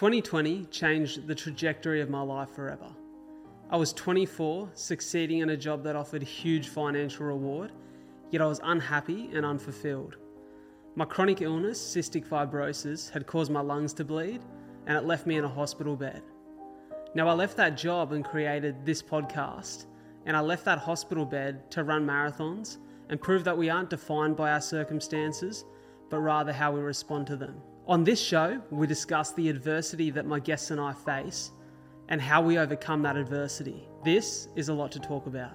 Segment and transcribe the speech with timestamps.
[0.00, 2.86] 2020 changed the trajectory of my life forever.
[3.68, 7.72] I was 24, succeeding in a job that offered huge financial reward,
[8.30, 10.16] yet I was unhappy and unfulfilled.
[10.96, 14.40] My chronic illness, cystic fibrosis, had caused my lungs to bleed
[14.86, 16.22] and it left me in a hospital bed.
[17.14, 19.84] Now, I left that job and created this podcast,
[20.24, 22.78] and I left that hospital bed to run marathons
[23.10, 25.66] and prove that we aren't defined by our circumstances,
[26.08, 27.60] but rather how we respond to them.
[27.90, 31.50] On this show, we discuss the adversity that my guests and I face
[32.08, 33.88] and how we overcome that adversity.
[34.04, 35.54] This is a lot to talk about.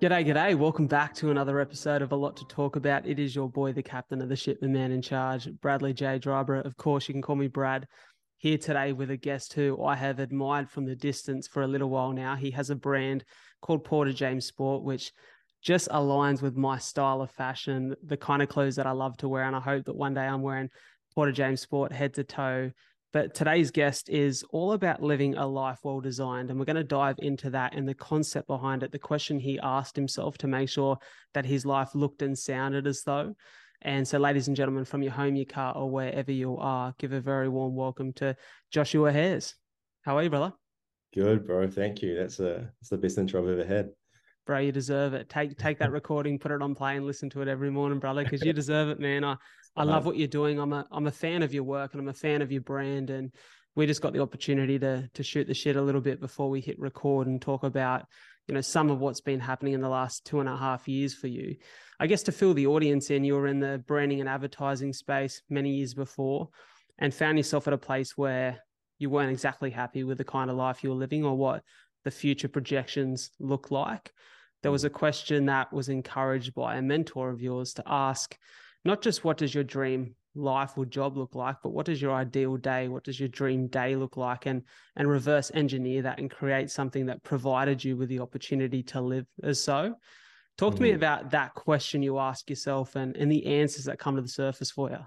[0.00, 0.56] G'day, g'day.
[0.56, 3.04] Welcome back to another episode of A Lot to Talk About.
[3.04, 6.20] It is your boy, the captain of the ship, the man in charge, Bradley J.
[6.20, 6.64] Dryburgh.
[6.64, 7.88] Of course, you can call me Brad.
[8.36, 11.90] Here today with a guest who I have admired from the distance for a little
[11.90, 12.36] while now.
[12.36, 13.24] He has a brand
[13.60, 15.10] called Porter James Sport, which
[15.62, 19.28] just aligns with my style of fashion, the kind of clothes that I love to
[19.28, 19.42] wear.
[19.42, 20.68] And I hope that one day I'm wearing
[21.14, 22.70] Porter James Sport head to toe.
[23.12, 26.50] But today's guest is all about living a life well designed.
[26.50, 29.60] And we're going to dive into that and the concept behind it, the question he
[29.62, 30.98] asked himself to make sure
[31.32, 33.36] that his life looked and sounded as though.
[33.82, 37.12] And so, ladies and gentlemen, from your home, your car, or wherever you are, give
[37.12, 38.34] a very warm welcome to
[38.72, 39.54] Joshua Heares.
[40.02, 40.52] How are you, brother?
[41.14, 41.68] Good, bro.
[41.68, 42.16] Thank you.
[42.16, 43.90] That's a that's the best intro I've ever had.
[44.46, 45.28] Bro, you deserve it.
[45.28, 48.24] Take take that recording, put it on play, and listen to it every morning, brother,
[48.24, 49.22] because you deserve it, man.
[49.22, 49.36] I
[49.76, 50.58] I love what you're doing.
[50.60, 53.10] I'm a I'm a fan of your work and I'm a fan of your brand.
[53.10, 53.32] And
[53.74, 56.60] we just got the opportunity to to shoot the shit a little bit before we
[56.60, 58.06] hit record and talk about
[58.46, 61.14] you know some of what's been happening in the last two and a half years
[61.14, 61.56] for you.
[61.98, 65.42] I guess to fill the audience in, you were in the branding and advertising space
[65.48, 66.48] many years before,
[66.98, 68.58] and found yourself at a place where
[68.98, 71.62] you weren't exactly happy with the kind of life you were living or what
[72.04, 74.12] the future projections look like.
[74.62, 74.88] There was mm.
[74.88, 78.36] a question that was encouraged by a mentor of yours to ask
[78.84, 82.12] not just what does your dream life or job look like, but what does your
[82.12, 84.62] ideal day, what does your dream day look like, and
[84.96, 89.26] and reverse engineer that and create something that provided you with the opportunity to live
[89.42, 89.94] as so.
[90.56, 90.96] Talk to me mm-hmm.
[90.96, 94.70] about that question you ask yourself and and the answers that come to the surface
[94.70, 94.98] for you.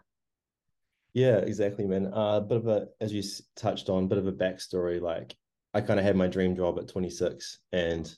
[1.13, 2.13] Yeah, exactly, man.
[2.13, 3.23] Uh, a bit of a, as you
[3.55, 5.01] touched on, bit of a backstory.
[5.01, 5.35] Like
[5.73, 8.13] I kind of had my dream job at 26 and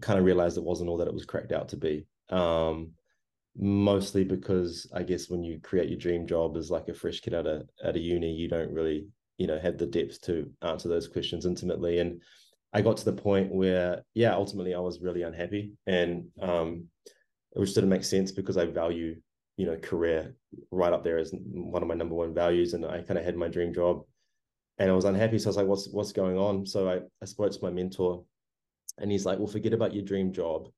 [0.00, 2.06] kind of realized it wasn't all that it was cracked out to be.
[2.28, 2.92] Um,
[3.58, 7.34] mostly because I guess when you create your dream job as like a fresh kid
[7.34, 9.06] out of at a uni, you don't really,
[9.38, 11.98] you know, have the depth to answer those questions intimately.
[12.00, 12.22] And
[12.72, 15.72] I got to the point where, yeah, ultimately I was really unhappy.
[15.86, 16.88] And um
[17.54, 19.16] it just didn't make sense because I value,
[19.56, 20.34] you know, career
[20.70, 22.74] right up there as one of my number one values.
[22.74, 24.02] And I kind of had my dream job
[24.78, 25.38] and I was unhappy.
[25.38, 26.66] So I was like, what's what's going on?
[26.66, 28.24] So I, I spoke to my mentor
[28.98, 30.68] and he's like, well, forget about your dream job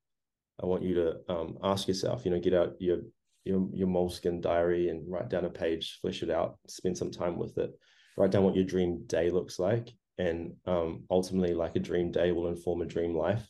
[0.63, 2.99] I want you to um, ask yourself, you know, get out your
[3.45, 7.39] your your moleskin diary and write down a page, flesh it out, spend some time
[7.39, 7.71] with it,
[8.17, 12.33] write down what your dream day looks like, and um, ultimately, like a dream day
[12.33, 13.49] will inform a dream life.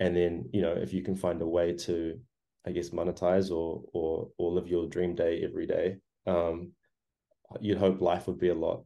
[0.00, 2.20] And then, you know, if you can find a way to,
[2.66, 5.96] I guess, monetize or or or live your dream day every day,
[6.26, 6.72] um,
[7.60, 8.84] you'd hope life would be a lot.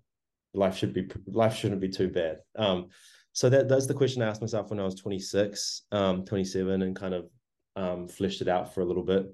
[0.55, 2.39] Life should be life shouldn't be too bad.
[2.57, 2.89] Um,
[3.33, 6.95] so that that's the question I asked myself when I was 26, um, 27, and
[6.95, 7.29] kind of
[7.77, 9.27] um, fleshed it out for a little bit.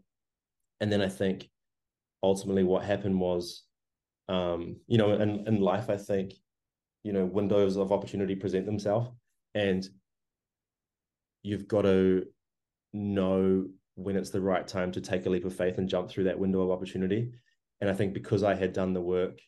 [0.80, 1.48] And then I think
[2.22, 3.64] ultimately what happened was,
[4.28, 6.34] um, you know, in, in life, I think,
[7.02, 9.08] you know, windows of opportunity present themselves
[9.54, 9.88] and
[11.42, 12.24] you've got to
[12.92, 16.24] know when it's the right time to take a leap of faith and jump through
[16.24, 17.32] that window of opportunity.
[17.80, 19.40] And I think because I had done the work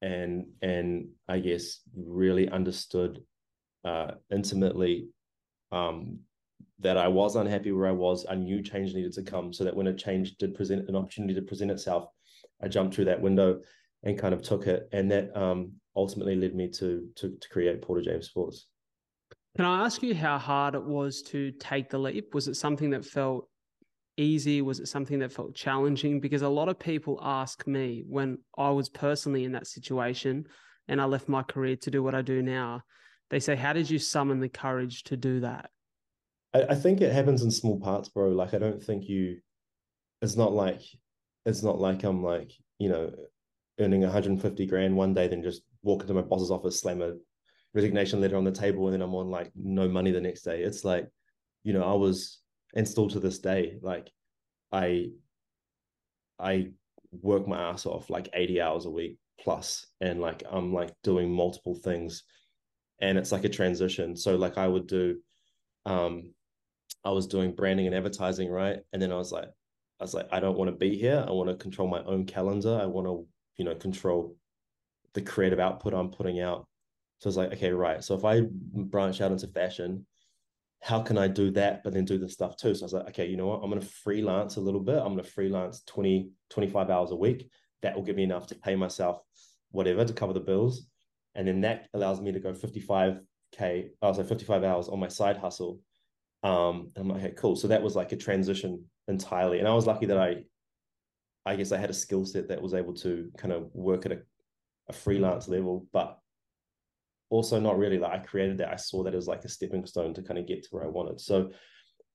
[0.00, 3.20] and and I guess really understood
[3.88, 5.08] uh, intimately
[5.72, 6.18] um,
[6.78, 8.26] that I was unhappy where I was.
[8.28, 11.34] I knew change needed to come, so that when a change did present an opportunity
[11.34, 12.08] to present itself,
[12.62, 13.60] I jumped through that window
[14.02, 17.80] and kind of took it, and that um, ultimately led me to, to to create
[17.82, 18.66] Porter James Sports.
[19.56, 22.34] Can I ask you how hard it was to take the leap?
[22.34, 23.48] Was it something that felt
[24.16, 24.60] easy?
[24.62, 26.20] Was it something that felt challenging?
[26.20, 30.46] Because a lot of people ask me when I was personally in that situation
[30.86, 32.82] and I left my career to do what I do now
[33.30, 35.70] they say, How did you summon the courage to do that?
[36.54, 38.28] I, I think it happens in small parts, bro.
[38.28, 39.38] Like, I don't think you,
[40.22, 40.82] it's not like,
[41.44, 43.12] it's not like I'm like, you know,
[43.80, 47.14] earning 150 grand one day, then just walk into my boss's office, slam a
[47.74, 50.62] resignation letter on the table, and then I'm on like no money the next day.
[50.62, 51.08] It's like,
[51.64, 52.40] you know, I was,
[52.74, 54.10] and still to this day, like,
[54.72, 55.10] I,
[56.38, 56.68] I
[57.10, 61.30] work my ass off like 80 hours a week plus, and like I'm like doing
[61.30, 62.24] multiple things
[63.00, 64.16] and it's like a transition.
[64.16, 65.18] So like I would do,
[65.86, 66.34] um,
[67.04, 68.80] I was doing branding and advertising, right?
[68.92, 69.48] And then I was like,
[70.00, 71.24] I was like, I don't want to be here.
[71.26, 72.78] I want to control my own calendar.
[72.80, 74.36] I want to, you know, control
[75.14, 76.66] the creative output I'm putting out.
[77.18, 78.02] So it's like, okay, right.
[78.02, 78.42] So if I
[78.74, 80.06] branch out into fashion,
[80.80, 82.74] how can I do that, but then do this stuff too?
[82.74, 83.60] So I was like, okay, you know what?
[83.62, 84.98] I'm going to freelance a little bit.
[84.98, 87.50] I'm going to freelance 20, 25 hours a week.
[87.82, 89.20] That will give me enough to pay myself
[89.70, 90.86] whatever to cover the bills.
[91.34, 93.20] And then that allows me to go 55K,
[93.60, 95.80] I was like 55 hours on my side hustle.
[96.42, 97.56] Um, I'm like, okay, cool.
[97.56, 99.58] So that was like a transition entirely.
[99.58, 100.44] And I was lucky that I,
[101.46, 104.12] I guess I had a skill set that was able to kind of work at
[104.12, 104.18] a,
[104.88, 106.18] a freelance level, but
[107.30, 108.72] also not really like I created that.
[108.72, 110.88] I saw that as like a stepping stone to kind of get to where I
[110.88, 111.20] wanted.
[111.20, 111.50] So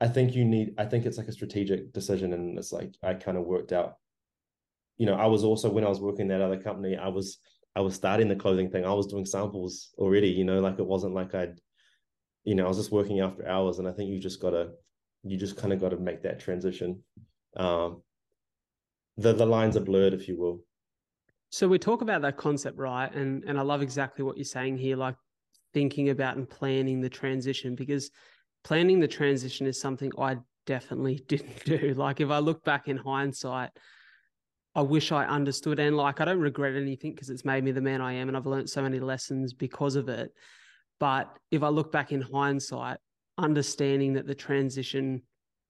[0.01, 2.33] I think you need, I think it's like a strategic decision.
[2.33, 3.95] And it's like I kind of worked out,
[4.97, 7.39] you know, I was also when I was working that other company, I was
[7.75, 8.85] I was starting the clothing thing.
[8.85, 11.59] I was doing samples already, you know, like it wasn't like I'd,
[12.43, 13.79] you know, I was just working after hours.
[13.79, 14.71] And I think you just gotta,
[15.23, 17.01] you just kind of got to make that transition.
[17.57, 18.03] Um,
[19.17, 20.63] the the lines are blurred, if you will.
[21.49, 23.13] So we talk about that concept, right?
[23.13, 25.15] And and I love exactly what you're saying here, like
[25.73, 28.09] thinking about and planning the transition, because
[28.63, 31.93] planning the transition is something I definitely didn't do.
[31.95, 33.69] Like if I look back in hindsight,
[34.75, 37.81] I wish I understood and like I don't regret anything because it's made me the
[37.81, 40.31] man I am and I've learned so many lessons because of it.
[40.99, 42.97] But if I look back in hindsight,
[43.37, 45.21] understanding that the transition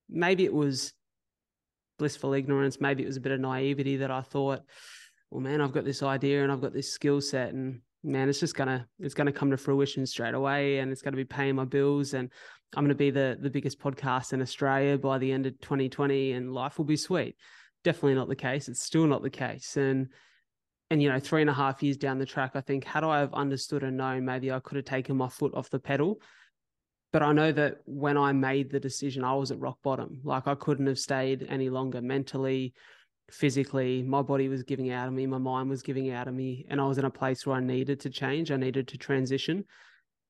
[0.10, 0.94] maybe it was
[1.98, 4.62] blissful ignorance, maybe it was a bit of naivety that I thought,
[5.32, 8.40] well man, I've got this idea and I've got this skill set and man, it's
[8.40, 11.66] just gonna it's gonna come to fruition straight away and it's gonna be paying my
[11.66, 12.30] bills and
[12.76, 16.54] I'm gonna be the the biggest podcast in Australia by the end of 2020 and
[16.54, 17.36] life will be sweet
[17.84, 18.68] definitely not the case.
[18.68, 19.78] It's still not the case.
[19.78, 20.10] And
[20.90, 23.20] and you know, three and a half years down the track, I think had I
[23.20, 26.22] have understood and known, maybe I could have taken my foot off the pedal.
[27.12, 30.20] But I know that when I made the decision, I was at rock bottom.
[30.24, 32.74] Like I couldn't have stayed any longer mentally,
[33.32, 34.04] physically.
[34.04, 36.80] My body was giving out of me, my mind was giving out of me, and
[36.80, 38.52] I was in a place where I needed to change.
[38.52, 39.66] I needed to transition.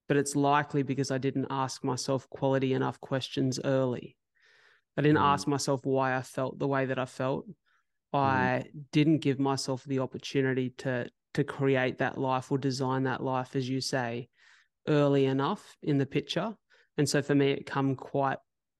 [0.07, 4.17] But it's likely because I didn't ask myself quality enough questions early.
[4.97, 5.25] I didn't mm.
[5.25, 7.47] ask myself why I felt the way that I felt.
[7.47, 7.53] Mm.
[8.13, 8.81] I mm.
[8.91, 13.67] didn't give myself the opportunity to to create that life or design that life, as
[13.67, 14.29] you say,
[14.87, 16.55] early enough in the picture.
[16.97, 18.37] And so for me, it come quite,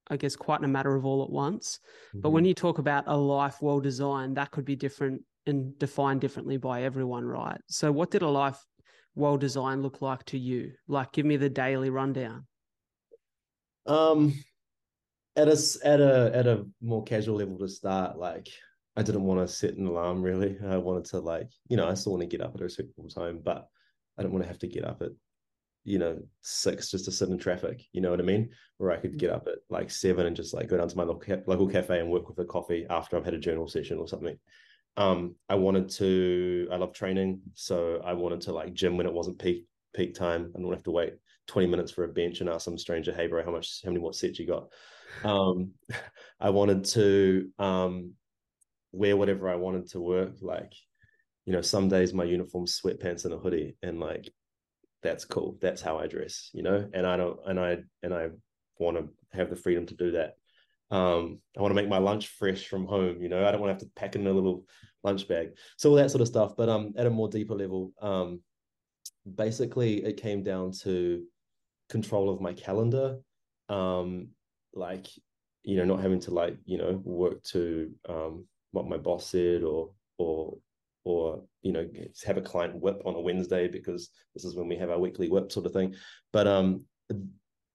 [0.08, 1.80] I guess, quite in a matter of all at once.
[2.10, 2.22] Mm-hmm.
[2.22, 2.50] But when mm-hmm.
[2.50, 6.84] you talk about a life well designed, that could be different and defined differently by
[6.84, 7.60] everyone, right?
[7.68, 8.64] So what did a life
[9.16, 10.74] well designed look like to you?
[10.88, 12.46] Like, give me the daily rundown.
[13.86, 14.34] Um,
[15.36, 18.50] at a at a at a more casual level to start, like
[18.96, 20.58] I didn't want to set an alarm really.
[20.66, 23.10] I wanted to like, you know, I still want to get up at a respectable
[23.10, 23.68] time, but
[24.18, 25.10] I don't want to have to get up at,
[25.84, 27.84] you know, six just to sit in traffic.
[27.92, 28.50] You know what I mean?
[28.78, 31.04] Where I could get up at like seven and just like go down to my
[31.04, 34.08] local local cafe and work with a coffee after I've had a journal session or
[34.08, 34.38] something.
[34.96, 36.68] Um, I wanted to.
[36.72, 39.66] I love training, so I wanted to like gym when it wasn't peak
[39.96, 40.54] peak time.
[40.56, 41.16] I don't have to wait
[41.48, 44.00] 20 minutes for a bench and ask some stranger, hey bro, how much how many
[44.00, 44.68] what sets you got?
[45.24, 45.72] Um,
[46.40, 48.14] I wanted to um,
[48.92, 50.36] wear whatever I wanted to work.
[50.42, 50.74] Like,
[51.46, 54.32] you know, some days my uniform sweatpants and a hoodie, and like
[55.02, 55.58] that's cool.
[55.62, 56.90] That's how I dress, you know.
[56.94, 58.30] And I don't, and I, and I
[58.80, 60.36] want to have the freedom to do that.
[60.92, 63.46] Um, I want to make my lunch fresh from home, you know.
[63.46, 64.66] I don't want to have to pack in a little
[65.04, 65.50] lunch bag.
[65.78, 66.56] So all that sort of stuff.
[66.56, 68.42] But um, at a more deeper level, um,
[69.36, 71.24] basically it came down to
[71.90, 73.20] control of my calendar
[73.70, 74.28] um
[74.74, 75.08] like
[75.64, 79.64] you know not having to like you know work to um what my boss said
[79.64, 80.58] or or
[81.06, 81.88] or you know
[82.26, 85.30] have a client WIP on a wednesday because this is when we have our weekly
[85.30, 85.96] WIP sort of thing.
[86.32, 86.86] But um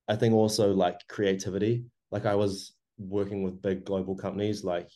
[0.09, 1.85] i think also like creativity.
[2.11, 4.89] Like i was working with big global companies like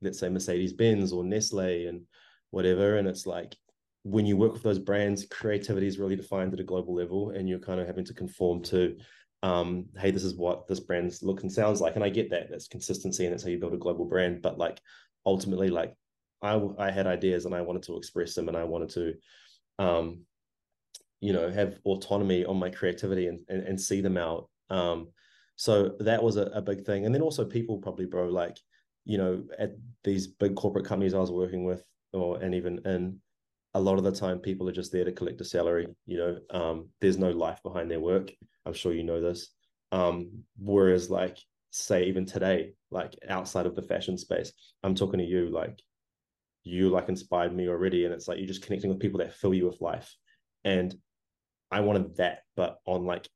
[0.00, 2.02] let's say mercedes benz or nestle and
[2.50, 2.96] whatever.
[2.96, 3.56] And it's like
[4.04, 7.48] when you work with those brands creativity is really defined at a global level and
[7.48, 8.96] you're kind of having to conform to
[9.42, 11.96] um, hey, this is what this brand's look and sounds like.
[11.96, 14.42] And I get that that's consistency and that's how you build a global brand.
[14.42, 14.80] But like
[15.26, 15.94] ultimately, like
[16.42, 19.14] I I had ideas and I wanted to express them and I wanted to
[19.78, 20.20] um,
[21.20, 24.48] you know, have autonomy on my creativity and and, and see them out.
[24.70, 25.08] Um,
[25.56, 27.06] so that was a, a big thing.
[27.06, 28.58] And then also people probably, bro, like,
[29.04, 29.72] you know, at
[30.02, 33.20] these big corporate companies I was working with, or and even in
[33.74, 36.38] a lot of the time people are just there to collect a salary you know
[36.50, 38.30] um, there's no life behind their work
[38.66, 39.48] i'm sure you know this.
[39.90, 41.38] Um, whereas like
[41.70, 44.52] say even today like outside of the fashion space
[44.82, 45.82] i'm talking to you like
[46.64, 49.54] you like inspired me already and it's like you're just connecting with people that fill
[49.54, 50.14] you with life.
[50.64, 50.94] And
[51.70, 53.26] i wanted that but on like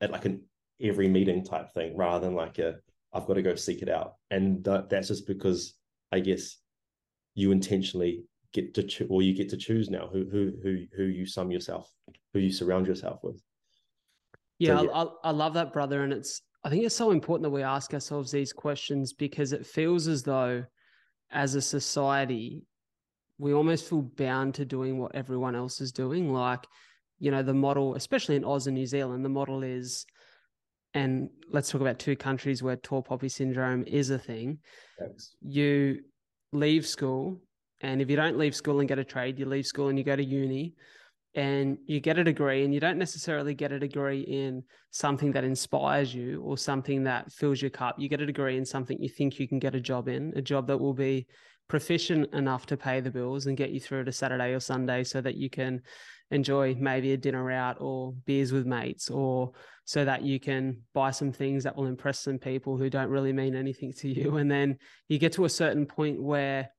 [0.00, 0.42] at like an
[0.80, 2.76] every meeting type thing rather than like a
[3.12, 4.14] i've got to go seek it out.
[4.30, 5.74] And that, that's just because
[6.12, 6.58] i guess
[7.34, 11.04] you intentionally get to cho- or you get to choose now who who who who
[11.04, 11.92] you sum yourself,
[12.32, 13.42] who you surround yourself with.
[14.58, 14.90] Yeah, so, yeah.
[14.92, 17.92] I, I love that, brother, and it's I think it's so important that we ask
[17.92, 20.64] ourselves these questions because it feels as though,
[21.30, 22.62] as a society,
[23.38, 26.32] we almost feel bound to doing what everyone else is doing.
[26.32, 26.66] Like,
[27.18, 30.06] you know, the model, especially in Oz and New Zealand, the model is,
[30.94, 34.58] and let's talk about two countries where tall poppy syndrome is a thing.
[34.98, 35.34] Thanks.
[35.42, 36.00] You
[36.52, 37.42] leave school,
[37.82, 40.04] and if you don't leave school and get a trade, you leave school and you
[40.04, 40.74] go to uni
[41.34, 45.44] and you get a degree and you don't necessarily get a degree in something that
[45.44, 47.96] inspires you or something that fills your cup.
[47.98, 50.42] You get a degree in something you think you can get a job in a
[50.42, 51.26] job that will be
[51.68, 55.18] proficient enough to pay the bills and get you through to saturday or sunday so
[55.22, 55.80] that you can
[56.30, 59.52] enjoy maybe a dinner out or beers with mates or
[59.84, 63.32] so that you can buy some things that will impress some people who don't really
[63.32, 64.36] mean anything to you.
[64.44, 66.70] And then you get to a certain point where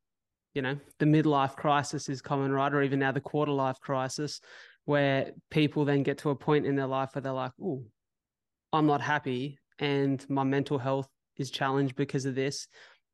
[0.56, 2.74] you know, the midlife crisis is common, right?
[2.74, 4.42] Or even now the quarter life crisis,
[4.86, 7.84] where people then get to a point in their life where they're like, oh,
[8.74, 11.08] I'm not happy and my mental health
[11.38, 12.68] is challenged because of this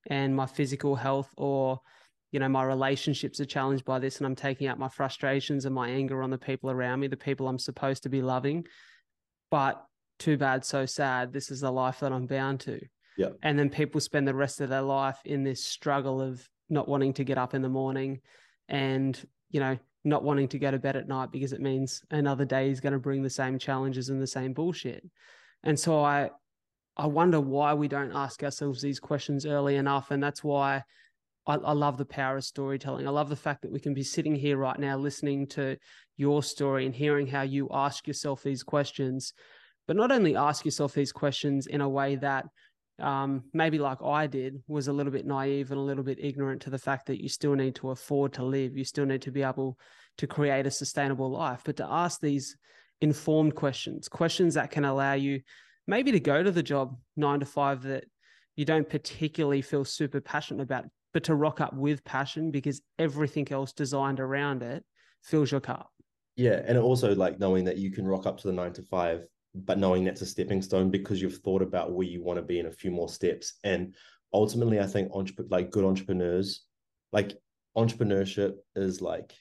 [0.08, 1.80] and my physical health or
[2.32, 5.76] you know my relationships are challenged by this and i'm taking out my frustrations and
[5.76, 8.66] my anger on the people around me the people i'm supposed to be loving.
[9.50, 9.84] But
[10.18, 11.34] too bad so sad.
[11.34, 12.80] This is the life that i'm bound to.
[13.18, 13.30] Yeah.
[13.44, 17.14] And then people spend the rest of their life in this struggle of not wanting
[17.14, 18.22] to get up in the morning
[18.68, 22.46] and, you know, not wanting to go to bed at night because it means another
[22.46, 25.08] day is going to bring the same challenges and the same bullshit.
[25.64, 26.32] And so I
[26.98, 30.12] I wonder why we don't ask ourselves these questions early enough.
[30.12, 30.84] And that's why
[31.48, 33.08] I, I, love the power of storytelling.
[33.08, 35.78] I love the fact that we can be sitting here right now listening to
[36.18, 39.34] your story and hearing how you ask yourself these questions,
[39.88, 42.46] but not only ask yourself these questions in a way that
[43.00, 46.62] um, maybe like I did, was a little bit naive and a little bit ignorant
[46.64, 48.78] to the fact that you still need to afford to live.
[48.78, 49.78] You still need to be able
[50.18, 51.62] to create a sustainable life.
[51.66, 52.58] But to ask these
[53.02, 55.42] informed questions, questions that can allow you
[55.88, 58.06] maybe to go to the job nine to five that
[58.56, 63.52] you don't particularly feel super passionate about, but to rock up with passion because everything
[63.52, 64.84] else designed around it
[65.24, 65.90] fills your cup.
[66.36, 66.62] Yeah.
[66.66, 69.78] And also like knowing that you can rock up to the nine to five but
[69.78, 72.68] knowing that's a stepping stone because you've thought about where you want to be in
[72.68, 73.56] a few more steps.
[73.64, 73.96] And
[74.34, 76.66] ultimately, I think entrep- like good entrepreneurs,
[77.12, 77.38] like
[77.78, 79.34] entrepreneurship is like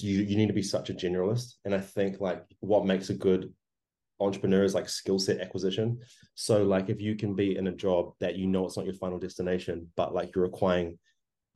[0.00, 1.54] you you need to be such a generalist.
[1.64, 3.52] And I think like what makes a good
[4.20, 5.98] entrepreneur is like skill set acquisition.
[6.34, 8.94] So like if you can be in a job that you know it's not your
[8.94, 10.98] final destination, but like you're acquiring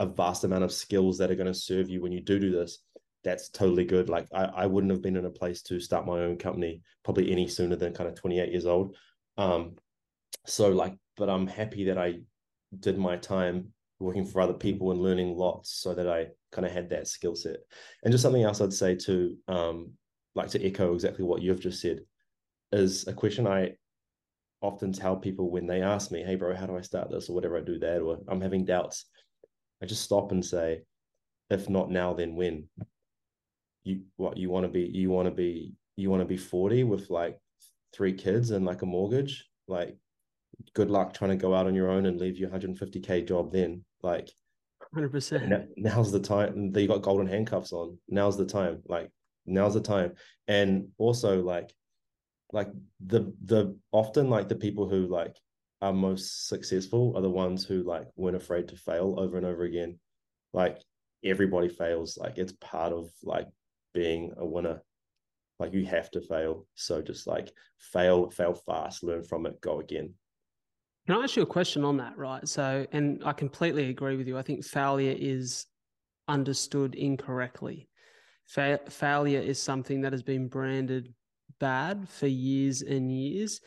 [0.00, 2.50] a vast amount of skills that are going to serve you when you do do
[2.50, 2.78] this
[3.24, 4.08] that's totally good.
[4.08, 7.30] Like I, I wouldn't have been in a place to start my own company probably
[7.30, 8.96] any sooner than kind of 28 years old.
[9.36, 9.76] Um,
[10.46, 12.20] so like, but I'm happy that I
[12.78, 16.72] did my time working for other people and learning lots so that I kind of
[16.72, 17.58] had that skill set.
[18.02, 19.92] And just something else I'd say to um,
[20.34, 22.00] like to echo exactly what you've just said
[22.72, 23.74] is a question I
[24.62, 27.34] often tell people when they ask me, hey bro, how do I start this or
[27.34, 29.06] whatever I do that, or I'm having doubts.
[29.82, 30.82] I just stop and say,
[31.48, 32.68] if not now, then when?
[33.84, 36.84] You what you want to be you want to be you want to be 40
[36.84, 37.38] with like
[37.94, 39.96] three kids and like a mortgage like
[40.74, 43.84] good luck trying to go out on your own and leave your 150k job then
[44.02, 44.30] like
[44.94, 47.98] 100% now's the time that you got golden handcuffs on.
[48.08, 49.10] Now's the time like
[49.46, 50.14] now's the time.
[50.48, 51.72] And also like
[52.52, 52.68] like
[53.06, 55.36] the the often like the people who like
[55.80, 59.62] are most successful are the ones who like weren't afraid to fail over and over
[59.62, 59.98] again.
[60.52, 60.78] Like
[61.24, 63.46] everybody fails like it's part of like
[63.92, 64.82] being a winner.
[65.58, 66.66] Like you have to fail.
[66.74, 70.14] So just like fail, fail fast, learn from it, go again.
[71.06, 72.16] Can I ask you a question on that?
[72.16, 72.46] Right.
[72.48, 74.38] So, and I completely agree with you.
[74.38, 75.66] I think failure is
[76.28, 77.88] understood incorrectly.
[78.46, 81.12] Fa- failure is something that has been branded
[81.58, 83.60] bad for years and years.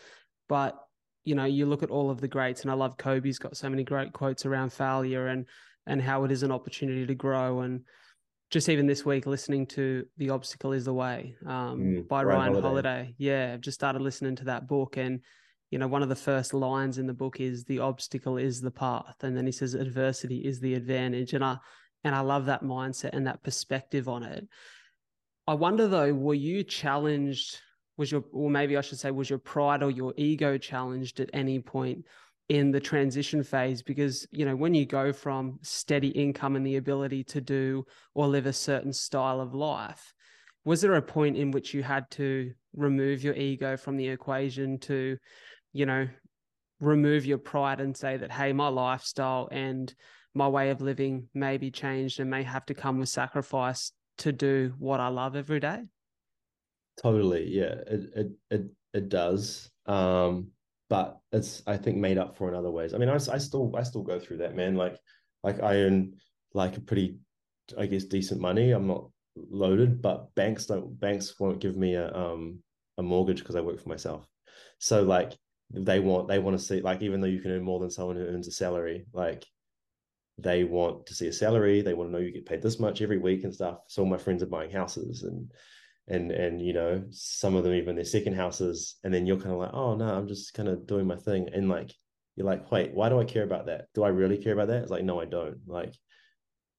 [0.50, 0.78] But,
[1.24, 3.70] you know, you look at all of the greats, and I love Kobe's got so
[3.70, 5.46] many great quotes around failure and
[5.86, 7.62] and how it is an opportunity to grow.
[7.62, 7.82] And
[8.54, 12.54] just even this week listening to the obstacle is the way um, mm, by ryan,
[12.54, 12.68] holiday.
[12.68, 13.16] holiday.
[13.18, 15.22] yeah i've just started listening to that book and
[15.72, 18.70] you know one of the first lines in the book is the obstacle is the
[18.70, 21.58] path and then he says adversity is the advantage and i
[22.04, 24.48] and i love that mindset and that perspective on it
[25.48, 27.60] i wonder though were you challenged
[27.98, 31.30] was your or maybe i should say was your pride or your ego challenged at
[31.34, 32.06] any point
[32.50, 36.76] in the transition phase because you know when you go from steady income and the
[36.76, 40.14] ability to do or live a certain style of life
[40.66, 44.78] was there a point in which you had to remove your ego from the equation
[44.78, 45.18] to
[45.72, 46.08] you know
[46.82, 49.96] remove your pride and say that hey my lifestyle and
[50.34, 54.32] my way of living may be changed and may have to come with sacrifice to
[54.32, 55.84] do what I love every day.
[57.02, 58.62] Totally, yeah, it it it,
[58.94, 59.70] it does.
[59.86, 60.52] Um,
[60.94, 62.94] but it's I think made up for in other ways.
[62.94, 64.76] I mean, I, I still I still go through that, man.
[64.76, 64.96] Like
[65.44, 66.18] like I earn
[66.54, 67.18] like a pretty,
[67.76, 68.70] I guess, decent money.
[68.70, 72.60] I'm not loaded, but banks don't banks won't give me a um
[73.00, 74.28] a mortgage because I work for myself.
[74.78, 75.34] So like
[75.72, 78.18] they want they want to see like even though you can earn more than someone
[78.18, 79.44] who earns a salary, like
[80.38, 83.02] they want to see a salary, they want to know you get paid this much
[83.02, 83.80] every week and stuff.
[83.88, 85.52] So all my friends are buying houses and
[86.08, 89.54] and and you know some of them even their second houses and then you're kind
[89.54, 91.94] of like oh no i'm just kind of doing my thing and like
[92.36, 93.86] you're like wait why do i care about that?
[93.94, 94.84] Do i really care about that?
[94.84, 95.60] It's like no i don't.
[95.68, 95.94] Like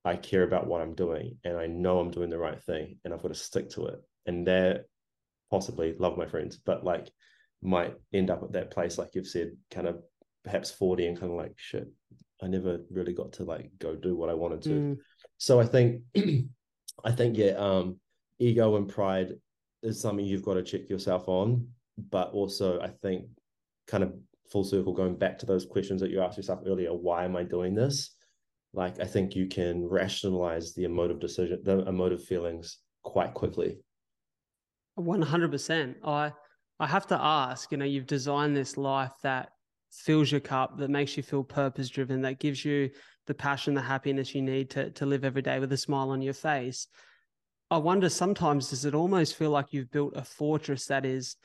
[0.04, 3.14] i care about what i'm doing and i know i'm doing the right thing and
[3.14, 4.00] i've got to stick to it.
[4.26, 4.84] And that
[5.50, 7.10] possibly love my friends but like
[7.62, 10.02] might end up at that place like you've said kind of
[10.44, 11.88] perhaps 40 and kind of like shit
[12.42, 14.68] i never really got to like go do what i wanted to.
[14.68, 14.98] Mm.
[15.38, 16.02] so i think
[17.04, 17.98] i think yeah um
[18.38, 19.32] ego and pride
[19.82, 21.66] is something you've got to check yourself on.
[22.10, 23.26] But also, I think,
[23.86, 24.14] kind of
[24.50, 27.44] full circle, going back to those questions that you asked yourself earlier why am I
[27.44, 28.16] doing this?
[28.72, 33.78] Like, I think you can rationalize the emotive decision, the emotive feelings quite quickly.
[34.98, 35.94] 100%.
[36.04, 36.32] I,
[36.80, 39.50] I have to ask, you know, you've designed this life that
[39.92, 42.90] fills your cup, that makes you feel purpose driven, that gives you
[43.26, 46.20] the passion, the happiness you need to, to live every day with a smile on
[46.20, 46.88] your face.
[47.70, 51.36] I wonder sometimes does it almost feel like you've built a fortress that is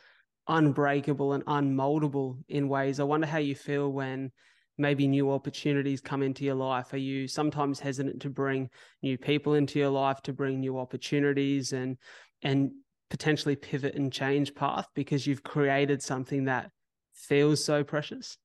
[0.48, 3.00] unbreakable and unmoldable in ways?
[3.00, 4.32] I wonder how you feel when
[4.78, 6.94] maybe new opportunities come into your life.
[6.94, 8.70] Are you sometimes hesitant to bring
[9.02, 11.98] new people into your life, to bring new opportunities and
[12.42, 12.72] and
[13.10, 16.72] potentially pivot and change path because you've created something that
[17.14, 18.38] feels so precious?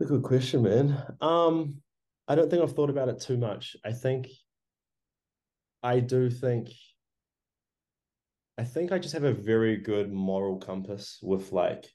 [0.00, 1.16] A good question, man.
[1.20, 1.82] Um,
[2.28, 3.76] I don't think I've thought about it too much.
[3.84, 4.28] I think
[5.82, 6.70] I do think
[8.58, 11.86] I think I just have a very good moral compass with like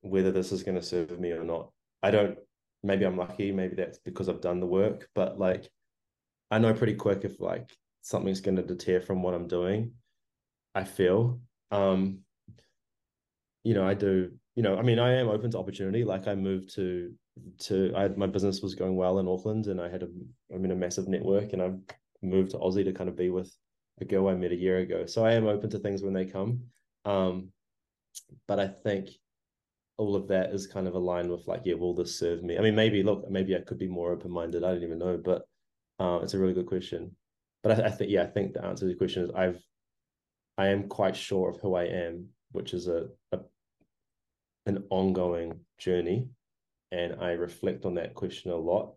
[0.00, 1.70] whether this is going to serve me or not.
[2.02, 2.38] I don't
[2.82, 5.68] maybe I'm lucky, maybe that's because I've done the work, but like
[6.50, 7.70] I know pretty quick if like
[8.00, 9.92] something's going to deter from what I'm doing.
[10.74, 12.20] I feel um
[13.64, 16.04] you know, I do, you know, I mean, I am open to opportunity.
[16.04, 17.12] Like I moved to
[17.60, 20.08] to I had, my business was going well in Auckland and I had a
[20.54, 21.82] I mean a massive network and I'm
[22.22, 23.54] moved to Aussie to kind of be with
[24.00, 25.06] a girl I met a year ago.
[25.06, 26.62] So I am open to things when they come.
[27.04, 27.48] Um,
[28.48, 29.08] but I think
[29.98, 32.58] all of that is kind of aligned with like, yeah, will this serve me?
[32.58, 34.64] I mean, maybe look, maybe I could be more open minded.
[34.64, 35.46] I don't even know, but
[35.98, 37.14] uh, it's a really good question.
[37.62, 39.60] But I, I think, yeah, I think the answer to the question is I've,
[40.58, 43.40] I am quite sure of who I am, which is a, a
[44.66, 46.28] an ongoing journey,
[46.90, 48.94] and I reflect on that question a lot.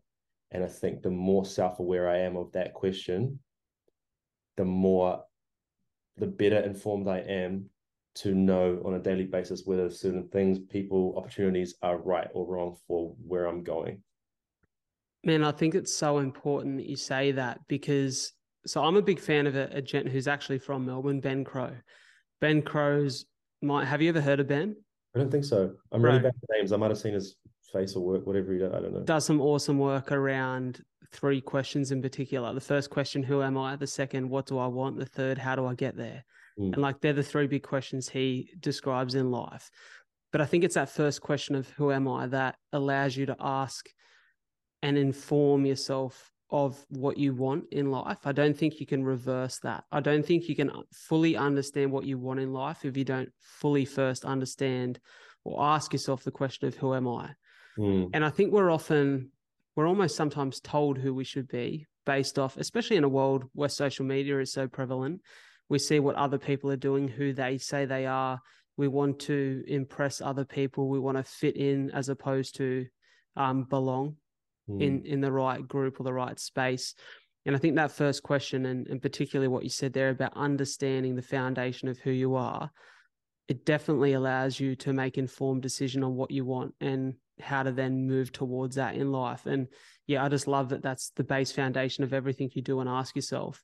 [0.52, 3.40] And I think the more self aware I am of that question,
[4.58, 5.24] the more,
[6.18, 7.70] the better informed I am
[8.16, 12.78] to know on a daily basis whether certain things, people, opportunities are right or wrong
[12.88, 14.02] for where I'm going.
[15.24, 18.32] Man, I think it's so important that you say that because
[18.68, 21.76] so I'm a big fan of a, a gent who's actually from Melbourne, Ben Crowe.
[22.42, 23.26] Ben Crowe's
[23.62, 24.76] might have you ever heard of Ben?
[25.16, 25.74] I don't think so.
[25.92, 26.72] I'm really bad with names.
[26.72, 27.36] I might have seen his
[27.76, 28.74] face or work, whatever he does.
[28.74, 29.02] I don't know.
[29.02, 32.54] Does some awesome work around three questions in particular.
[32.54, 33.76] The first question, who am I?
[33.76, 34.98] The second, what do I want?
[34.98, 36.24] The third, how do I get there?
[36.60, 36.74] Mm.
[36.74, 39.70] And like they're the three big questions he describes in life.
[40.32, 43.38] But I think it's that first question of who am I that allows you to
[43.40, 43.88] ask
[44.82, 48.20] and inform yourself of what you want in life.
[48.26, 49.84] I don't think you can reverse that.
[49.92, 53.30] I don't think you can fully understand what you want in life if you don't
[53.40, 55.00] fully first understand
[55.44, 57.30] or ask yourself the question of who am I?
[57.78, 58.10] Mm.
[58.14, 59.32] And I think we're often,
[59.76, 63.70] we're almost sometimes told who we should be based off, especially in a world where
[63.70, 65.22] social media is so prevalent.
[65.70, 68.40] We see what other people are doing, who they say they are.
[68.78, 70.90] We want to impress other people.
[70.90, 72.86] We want to fit in as opposed to
[73.36, 74.18] um, belong
[74.70, 74.82] mm.
[74.82, 76.94] in in the right group or the right space.
[77.46, 81.16] And I think that first question, and, and particularly what you said there about understanding
[81.16, 82.72] the foundation of who you are,
[83.48, 87.72] it definitely allows you to make informed decision on what you want and how to
[87.72, 89.46] then move towards that in life.
[89.46, 89.68] And
[90.08, 93.16] yeah, I just love that that's the base foundation of everything you do and ask
[93.16, 93.64] yourself.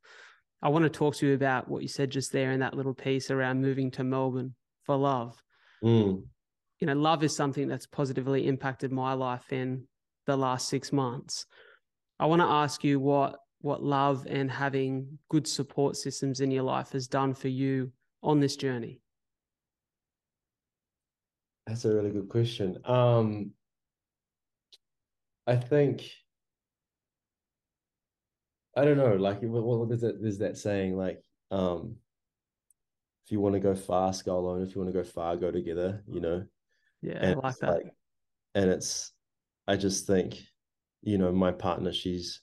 [0.61, 2.93] I want to talk to you about what you said just there in that little
[2.93, 4.53] piece around moving to Melbourne
[4.85, 5.41] for love.
[5.83, 6.23] Mm.
[6.79, 9.87] You know, love is something that's positively impacted my life in
[10.25, 11.45] the last six months.
[12.19, 16.63] I want to ask you what what love and having good support systems in your
[16.63, 17.91] life has done for you
[18.23, 18.99] on this journey.
[21.67, 22.79] That's a really good question.
[22.85, 23.51] Um,
[25.47, 26.03] I think
[28.75, 29.15] I don't know.
[29.15, 30.21] Like, what, what is it?
[30.21, 31.95] There's that saying like, um,
[33.25, 34.61] if you want to go fast, go alone.
[34.61, 36.03] If you want to go far, go together.
[36.07, 36.43] You know.
[37.01, 37.69] Yeah, and I like that.
[37.69, 37.93] Like,
[38.55, 39.11] and it's,
[39.67, 40.39] I just think,
[41.01, 42.41] you know, my partner, she's,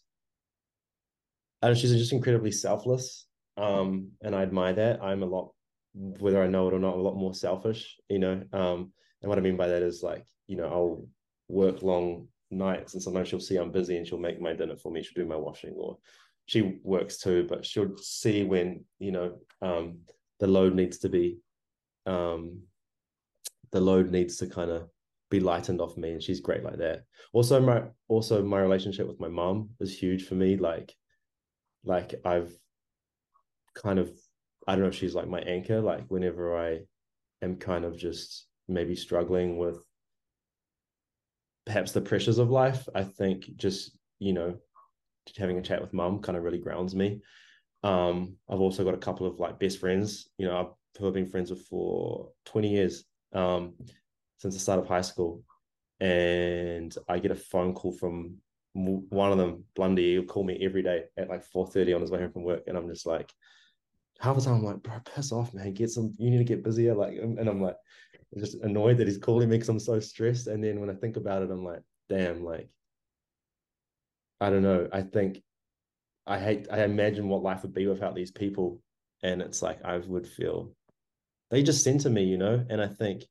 [1.63, 3.27] I she's just incredibly selfless.
[3.57, 5.03] Um, and I admire that.
[5.03, 5.53] I'm a lot,
[5.95, 7.97] whether I know it or not, a lot more selfish.
[8.09, 8.43] You know.
[8.53, 11.07] Um, and what I mean by that is like, you know, I'll
[11.49, 14.91] work long nights and sometimes she'll see I'm busy and she'll make my dinner for
[14.91, 15.03] me.
[15.03, 15.99] She'll do my washing or
[16.47, 19.99] she works too, but she'll see when, you know, um,
[20.41, 21.39] the load needs to be,
[22.07, 22.63] um,
[23.71, 24.89] the load needs to kind of
[25.31, 26.13] be lightened off me.
[26.13, 27.03] And she's great like that.
[27.35, 30.57] Also, my, also my relationship with my mom is huge for me.
[30.57, 30.95] Like,
[31.85, 32.57] like I've
[33.75, 34.11] kind of,
[34.67, 36.81] I don't know if she's like my anchor, like whenever I
[37.43, 39.85] am kind of just maybe struggling with
[41.69, 42.89] perhaps the pressures of life.
[42.95, 44.57] I think just, you know,
[45.37, 47.21] having a chat with mum kind of really grounds me.
[47.85, 51.29] Um, I've also got a couple of like best friends, you know, I've, I've been
[51.29, 53.05] friends with for 20 years
[53.35, 53.75] um,
[54.39, 55.45] since the start of high school.
[56.01, 58.37] And I get a phone call from
[58.73, 62.21] one of them, Blundy, he'll call me every day at like 4.30 on his way
[62.21, 62.63] home from work.
[62.67, 63.31] And I'm just like,
[64.21, 65.75] half the time I'm like, bro, piss off, man.
[65.75, 66.95] Get some, you need to get busier.
[66.95, 67.77] Like, and I'm like,
[68.37, 70.47] just annoyed that he's calling me because I'm so stressed.
[70.49, 72.69] And then when I think about it, I'm like, damn, like,
[74.41, 74.89] I don't know.
[74.93, 75.43] I think
[76.27, 78.81] I hate, I imagine what life would be without these people.
[79.23, 80.73] And it's like, I would feel
[81.51, 82.65] they just center me, you know?
[82.69, 83.25] And I think,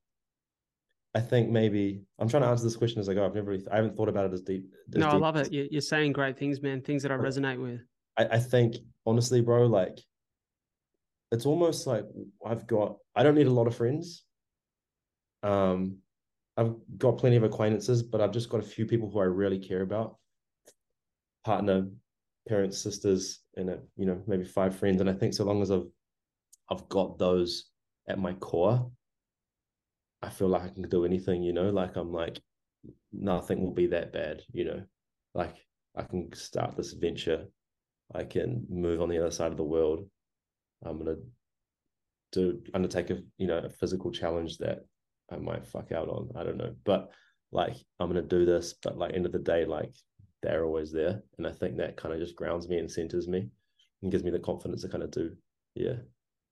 [1.15, 3.25] I think maybe I'm trying to answer this question as I go.
[3.25, 4.65] I've never really, I haven't thought about it as deep.
[4.93, 5.13] As no, deep.
[5.13, 5.51] I love it.
[5.51, 6.81] You're saying great things, man.
[6.81, 7.81] Things that I resonate with.
[8.17, 9.99] I, I think honestly, bro, like
[11.31, 12.05] it's almost like
[12.45, 14.25] I've got, I don't need a lot of friends.
[15.43, 15.97] Um,
[16.57, 19.59] I've got plenty of acquaintances, but I've just got a few people who I really
[19.59, 20.17] care about.
[21.45, 21.87] Partner,
[22.47, 24.99] parents, sisters, and a, you know maybe five friends.
[24.99, 25.87] And I think so long as I've
[26.69, 27.65] I've got those
[28.07, 28.91] at my core,
[30.21, 31.43] I feel like I can do anything.
[31.43, 32.41] You know, like I'm like
[33.13, 34.41] nothing will be that bad.
[34.51, 34.83] You know,
[35.35, 35.55] like
[35.95, 37.45] I can start this venture.
[38.13, 40.09] I can move on the other side of the world.
[40.83, 41.17] I'm gonna
[42.31, 44.85] do undertake a you know a physical challenge that
[45.31, 46.29] I might fuck out on.
[46.35, 46.73] I don't know.
[46.85, 47.09] But
[47.51, 49.93] like I'm gonna do this, but like end of the day, like
[50.41, 51.21] they're always there.
[51.37, 53.49] And I think that kind of just grounds me and centers me
[54.01, 55.31] and gives me the confidence to kind of do.
[55.75, 55.95] Yeah.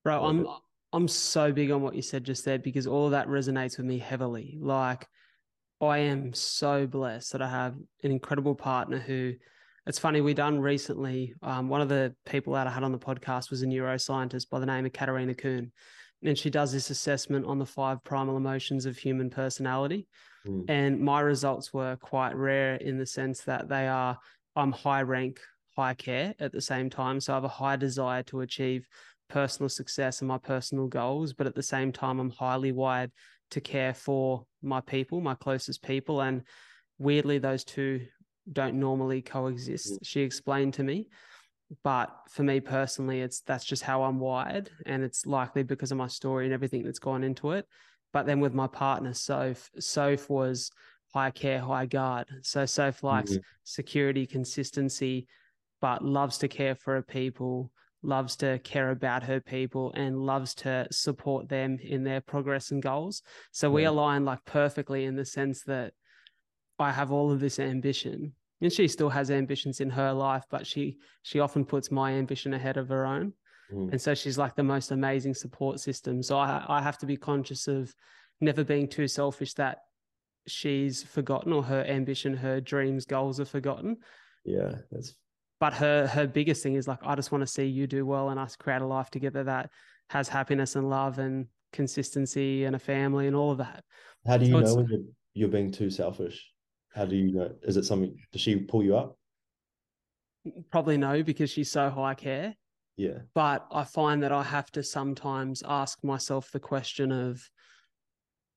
[0.04, 0.48] Bro, I'm
[0.94, 3.86] I'm so big on what you said just there because all of that resonates with
[3.86, 4.58] me heavily.
[4.62, 5.08] Like
[5.82, 9.34] I am so blessed that I have an incredible partner who
[9.88, 11.36] it's funny, we done recently.
[11.44, 14.60] Um, one of the people that I had on the podcast was a neuroscientist by
[14.60, 15.72] the name of Katarina Kuhn
[16.26, 20.08] and she does this assessment on the five primal emotions of human personality.
[20.46, 20.66] Mm.
[20.70, 24.18] And my results were quite rare in the sense that they are
[24.56, 25.40] I'm high rank,
[25.76, 27.20] high care at the same time.
[27.20, 28.88] So I have a high desire to achieve
[29.30, 33.12] personal success and my personal goals, but at the same time, I'm highly wired
[33.52, 36.22] to care for my people, my closest people.
[36.22, 36.44] And
[37.00, 38.06] weirdly, those two
[38.52, 39.94] don't normally coexist.
[39.94, 39.98] Mm.
[40.04, 41.08] She explained to me
[41.84, 45.98] but for me personally it's that's just how i'm wired and it's likely because of
[45.98, 47.68] my story and everything that's gone into it.
[48.14, 50.72] But then with my partner soph soph was
[51.14, 52.28] high care high guard.
[52.44, 53.42] So soph likes mm-hmm.
[53.64, 55.28] security consistency
[55.82, 60.54] but loves to care for her people loves to care about her people and loves
[60.54, 63.24] to support them in their progress and goals.
[63.52, 65.94] So we align like perfectly in the sense that
[66.78, 70.66] i have all of this ambition and she still has ambitions in her life, but
[70.66, 73.34] she she often puts my ambition ahead of her own.
[73.74, 73.92] Mm.
[73.92, 76.24] And so she's like the most amazing support system.
[76.24, 77.94] So I I have to be conscious of
[78.42, 79.80] never being too selfish that
[80.48, 83.98] she's forgotten or her ambition, her dreams, goals are forgotten.
[84.44, 85.16] Yeah, that's
[85.60, 88.30] but her her biggest thing is like I just want to see you do well
[88.30, 89.70] and us create a life together that
[90.10, 93.84] has happiness and love and consistency and a family and all of that.
[94.26, 95.00] How do you so know when you're,
[95.34, 96.52] you're being too selfish?
[96.96, 97.52] How do you know?
[97.64, 98.18] Is it something?
[98.32, 99.18] Does she pull you up?
[100.72, 102.56] Probably no, because she's so high care.
[102.96, 103.20] Yeah.
[103.34, 107.42] But I find that I have to sometimes ask myself the question of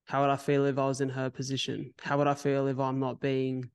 [0.05, 1.93] how would I feel if I was in her position?
[2.01, 3.71] How would I feel if I'm not being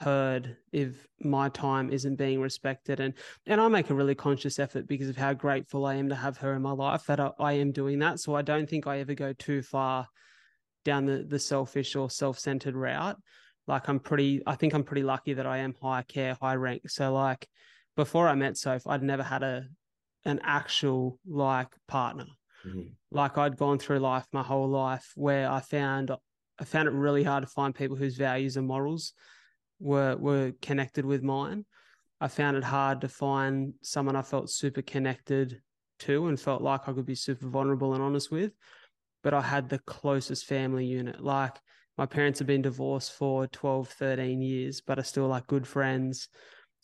[0.00, 3.14] heard if my time isn't being respected and
[3.46, 6.36] and I make a really conscious effort because of how grateful I am to have
[6.38, 8.98] her in my life that I, I am doing that so I don't think I
[8.98, 10.08] ever go too far
[10.84, 13.16] down the the selfish or self-centered route
[13.66, 16.88] like I'm pretty, I think I'm pretty lucky that I am high care, high rank.
[16.90, 17.48] So like
[17.96, 19.66] before I met Soph, I'd never had a
[20.24, 22.26] an actual like partner.
[22.66, 22.88] Mm-hmm.
[23.10, 26.10] Like I'd gone through life my whole life where I found
[26.58, 29.12] I found it really hard to find people whose values and morals
[29.80, 31.64] were were connected with mine.
[32.20, 35.60] I found it hard to find someone I felt super connected
[36.00, 38.52] to and felt like I could be super vulnerable and honest with.
[39.22, 41.22] But I had the closest family unit.
[41.22, 41.56] Like
[41.96, 46.28] my parents have been divorced for 12, 13 years, but are still like good friends.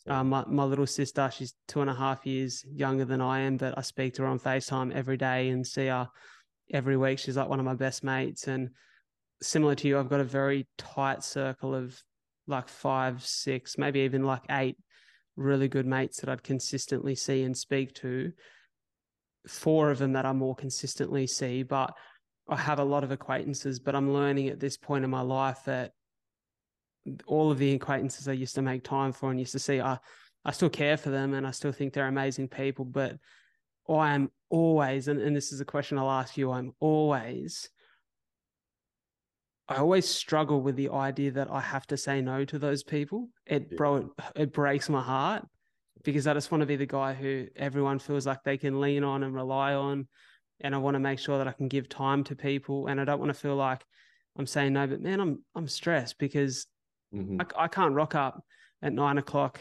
[0.07, 3.57] Um, my, my little sister, she's two and a half years younger than I am,
[3.57, 6.07] but I speak to her on FaceTime every day and see her
[6.73, 7.19] every week.
[7.19, 8.47] She's like one of my best mates.
[8.47, 8.69] And
[9.41, 12.01] similar to you, I've got a very tight circle of
[12.47, 14.77] like five, six, maybe even like eight
[15.35, 18.31] really good mates that I'd consistently see and speak to.
[19.47, 21.93] Four of them that I more consistently see, but
[22.51, 25.59] I have a lot of acquaintances, but I'm learning at this point in my life
[25.65, 25.93] that
[27.25, 29.97] all of the acquaintances I used to make time for and used to see, I,
[30.43, 33.17] I still care for them and I still think they're amazing people, but
[33.89, 37.69] I am always, and, and this is a question I'll ask you, I'm always,
[39.69, 43.29] I always struggle with the idea that I have to say no to those people.
[43.45, 43.77] It, yeah.
[43.77, 45.47] bro, it, it breaks my heart
[46.03, 49.05] because I just want to be the guy who everyone feels like they can lean
[49.05, 50.07] on and rely on.
[50.63, 52.87] And I want to make sure that I can give time to people.
[52.87, 53.83] And I don't want to feel like
[54.37, 56.65] I'm saying no, but man, I'm I'm stressed because
[57.13, 57.41] mm-hmm.
[57.41, 58.43] I, I can't rock up
[58.81, 59.59] at nine o'clock,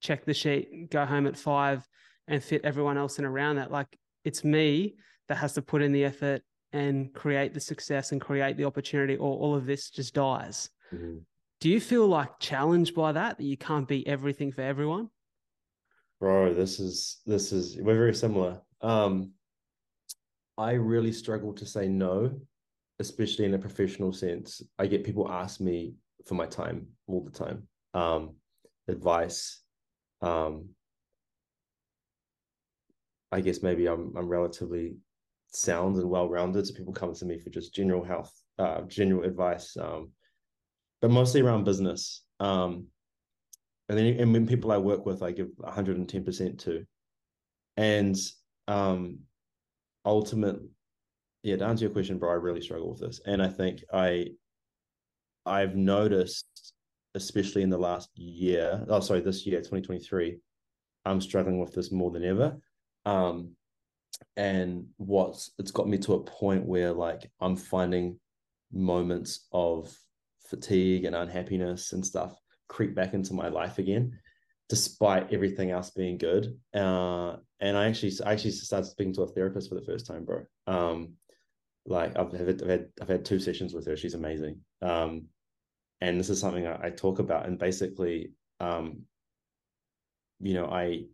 [0.00, 1.86] check the sheet, go home at five,
[2.28, 3.70] and fit everyone else in around that.
[3.70, 4.96] Like it's me
[5.28, 9.16] that has to put in the effort and create the success and create the opportunity,
[9.16, 10.70] or all of this just dies.
[10.92, 11.18] Mm-hmm.
[11.60, 15.08] Do you feel like challenged by that that you can't be everything for everyone?
[16.20, 18.60] Bro, this is this is we're very similar.
[18.80, 19.32] Um
[20.58, 22.38] I really struggle to say no,
[22.98, 24.62] especially in a professional sense.
[24.78, 25.94] I get people ask me
[26.26, 27.66] for my time all the time.
[27.94, 28.36] Um
[28.88, 29.60] advice,
[30.20, 30.70] um
[33.30, 34.96] I guess maybe I'm I'm relatively
[35.52, 39.24] sound and well rounded, so people come to me for just general health, uh, general
[39.24, 40.10] advice, um,
[41.00, 42.22] but mostly around business.
[42.40, 42.86] Um,
[43.88, 46.84] and then and when people I work with, I give 110 percent to,
[47.76, 48.16] and
[48.68, 49.20] um,
[50.04, 50.60] ultimate,
[51.42, 51.56] yeah.
[51.56, 54.28] To answer your question, bro, I really struggle with this, and I think I,
[55.44, 56.74] I've noticed,
[57.14, 60.38] especially in the last year, oh sorry, this year, 2023,
[61.04, 62.56] I'm struggling with this more than ever
[63.04, 63.52] um,
[64.36, 68.18] and what's it's got me to a point where like I'm finding
[68.72, 69.94] moments of
[70.48, 72.34] fatigue and unhappiness and stuff
[72.68, 74.18] creep back into my life again,
[74.72, 76.58] despite everything else being good.
[76.72, 80.24] Uh, and I actually I actually started speaking to a therapist for the first time,
[80.24, 80.44] bro.
[80.66, 81.12] Um,
[81.84, 83.98] like I've had, I've had I've had two sessions with her.
[83.98, 84.60] She's amazing.
[84.80, 85.26] Um,
[86.00, 87.44] and this is something I, I talk about.
[87.44, 89.02] And basically, um,
[90.40, 91.04] you know, I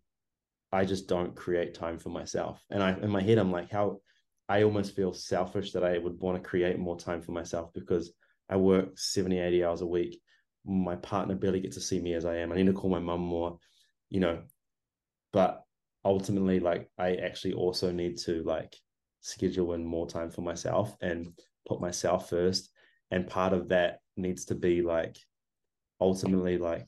[0.70, 2.62] I just don't create time for myself.
[2.70, 4.02] And I in my head, I'm like, how
[4.48, 8.12] I almost feel selfish that I would want to create more time for myself because
[8.48, 10.20] I work 70, 80 hours a week.
[10.64, 12.52] My partner barely gets to see me as I am.
[12.52, 13.58] I need to call my mum more,
[14.10, 14.42] you know.
[15.32, 15.62] But
[16.04, 18.76] ultimately, like I actually also need to like
[19.20, 21.32] schedule in more time for myself and
[21.66, 22.70] put myself first.
[23.10, 25.16] And part of that needs to be like
[26.00, 26.86] ultimately like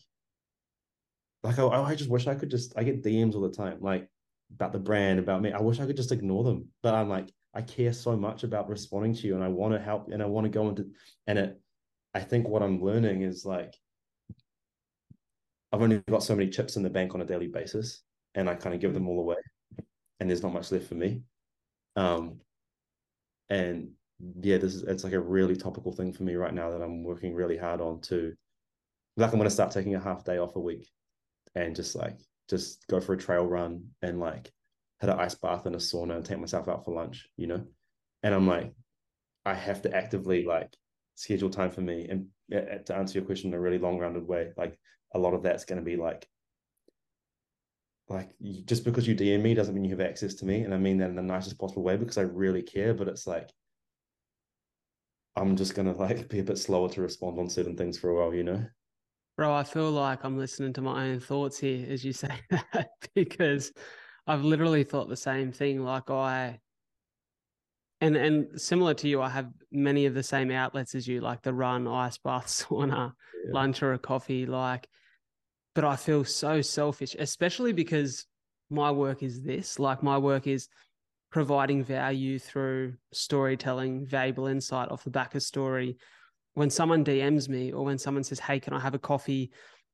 [1.42, 4.08] like I, I just wish I could just I get DMs all the time like
[4.54, 7.30] about the brand about me I wish I could just ignore them but I'm like
[7.54, 10.26] I care so much about responding to you and I want to help and I
[10.26, 10.86] want to go into
[11.26, 11.60] and it
[12.14, 13.74] I think what I'm learning is like
[15.72, 18.02] I've only got so many chips in the bank on a daily basis
[18.34, 19.36] and I kind of give them all away
[20.18, 21.22] and there's not much left for me
[21.96, 22.40] um
[23.48, 23.90] and
[24.40, 27.02] yeah this is it's like a really topical thing for me right now that I'm
[27.04, 28.32] working really hard on to
[29.16, 30.88] like I'm to start taking a half day off a week
[31.54, 32.18] and just like
[32.48, 34.52] just go for a trail run and like
[35.00, 37.64] hit an ice bath and a sauna and take myself out for lunch, you know?
[38.22, 38.72] And I'm like,
[39.46, 40.74] I have to actively like
[41.14, 42.08] schedule time for me.
[42.08, 44.78] And uh, uh, to answer your question in a really long rounded way, like
[45.14, 46.26] a lot of that's going to be like,
[48.08, 48.30] like
[48.64, 50.62] just because you DM me doesn't mean you have access to me.
[50.62, 53.26] And I mean that in the nicest possible way because I really care, but it's
[53.26, 53.50] like,
[55.36, 58.10] I'm just going to like be a bit slower to respond on certain things for
[58.10, 58.64] a while, you know?
[59.36, 62.88] Bro, I feel like I'm listening to my own thoughts here as you say that
[63.14, 63.72] because
[64.26, 65.82] I've literally thought the same thing.
[65.82, 66.58] Like I
[68.00, 71.42] and and similar to you, I have many of the same outlets as you, like
[71.42, 73.12] the run, ice bath, sauna,
[73.44, 73.52] yeah.
[73.52, 74.46] lunch or a coffee.
[74.46, 74.88] Like,
[75.74, 78.26] but I feel so selfish, especially because
[78.70, 79.78] my work is this.
[79.78, 80.68] Like my work is
[81.30, 85.96] providing value through storytelling, valuable insight off the back of story,
[86.54, 89.50] when someone DMs me or when someone says, Hey, can I have a coffee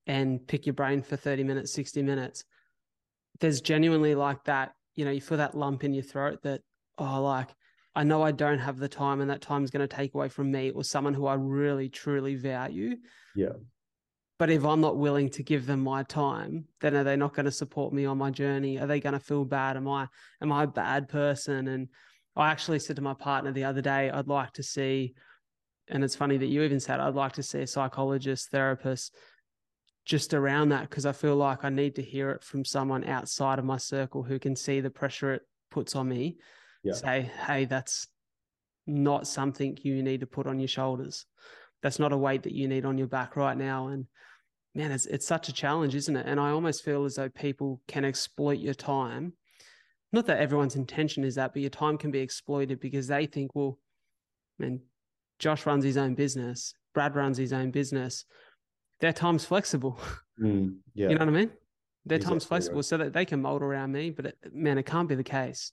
[0.07, 2.45] and pick your brain for 30 minutes, 60 minutes?
[3.40, 6.62] There's genuinely like that, you know, you feel that lump in your throat that,
[6.97, 7.51] oh, like,
[7.96, 10.28] I know I don't have the time and that time is going to take away
[10.28, 12.96] from me or someone who I really, truly value.
[13.35, 13.54] Yeah.
[14.38, 17.46] But if I'm not willing to give them my time, then are they not going
[17.46, 18.78] to support me on my journey?
[18.78, 19.78] Are they going to feel bad?
[19.78, 20.09] Am I
[20.42, 21.68] am I a bad person?
[21.68, 21.88] And
[22.37, 25.14] I actually said to my partner the other day, I'd like to see,
[25.88, 29.16] and it's funny that you even said I'd like to see a psychologist, therapist,
[30.04, 33.59] just around that because I feel like I need to hear it from someone outside
[33.59, 36.37] of my circle who can see the pressure it puts on me.
[36.87, 36.94] Yeah.
[36.94, 38.09] Say, hey, that's
[38.87, 41.27] not something you need to put on your shoulders.
[41.83, 43.88] That's not a weight that you need on your back right now.
[43.88, 44.07] And
[44.75, 46.27] man, it's it's such a challenge, isn't it?
[46.27, 49.33] And I almost feel as though people can exploit your time.
[50.12, 53.55] Not that everyone's intention is that, but your time can be exploited because they think,
[53.55, 53.79] well,
[54.59, 54.81] man,
[55.38, 58.25] Josh runs his own business, Brad runs his own business.
[59.01, 59.99] Their time's flexible.
[60.38, 61.09] Mm, yeah.
[61.09, 61.51] You know what I mean?
[62.05, 62.85] Their exactly time's flexible right.
[62.85, 65.72] so that they can mold around me, but it, man, it can't be the case.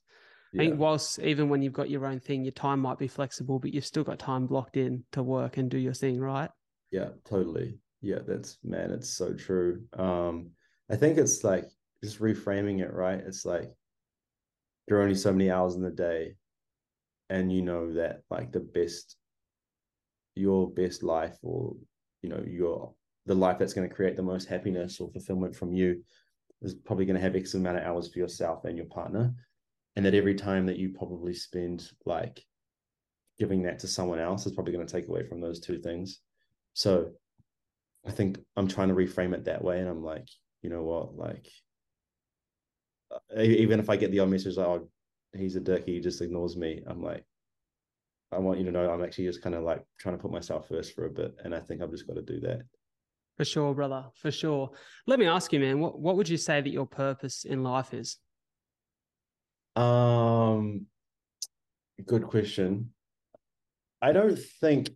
[0.54, 0.62] Yeah.
[0.62, 3.60] I think whilst even when you've got your own thing, your time might be flexible,
[3.60, 6.50] but you've still got time blocked in to work and do your thing, right?
[6.92, 7.80] Yeah, totally.
[8.02, 9.82] Yeah, that's man, it's so true.
[9.94, 10.52] Um,
[10.92, 11.66] I think it's like
[12.04, 13.20] just reframing it, right?
[13.20, 13.72] It's like
[14.88, 16.36] there are only so many hours in the day,
[17.30, 19.16] and you know that like the best,
[20.36, 21.76] your best life, or
[22.22, 22.94] you know your
[23.26, 26.04] the life that's going to create the most happiness or fulfillment from you
[26.62, 29.34] is probably going to have X amount of hours for yourself and your partner,
[29.96, 32.44] and that every time that you probably spend like
[33.40, 36.20] giving that to someone else is probably going to take away from those two things.
[36.74, 37.12] So
[38.06, 39.80] I think I'm trying to reframe it that way.
[39.80, 40.28] And I'm like,
[40.62, 41.16] you know what?
[41.16, 41.48] Like,
[43.12, 44.90] uh, even if I get the odd message, like, oh,
[45.34, 46.84] he's a dick, he just ignores me.
[46.86, 47.24] I'm like,
[48.32, 50.68] I want you to know I'm actually just kind of like trying to put myself
[50.68, 51.36] first for a bit.
[51.44, 52.62] And I think I've just got to do that.
[53.38, 54.06] For sure, brother.
[54.16, 54.72] For sure.
[55.08, 57.94] Let me ask you, man, what, what would you say that your purpose in life
[57.94, 58.18] is?
[59.76, 60.86] Um,
[62.06, 62.94] good question.
[64.02, 64.90] I don't think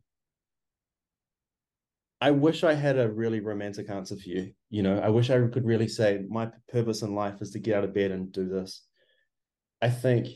[2.19, 4.51] I wish I had a really romantic answer for you.
[4.69, 7.75] You know, I wish I could really say my purpose in life is to get
[7.75, 8.83] out of bed and do this.
[9.81, 10.27] I think,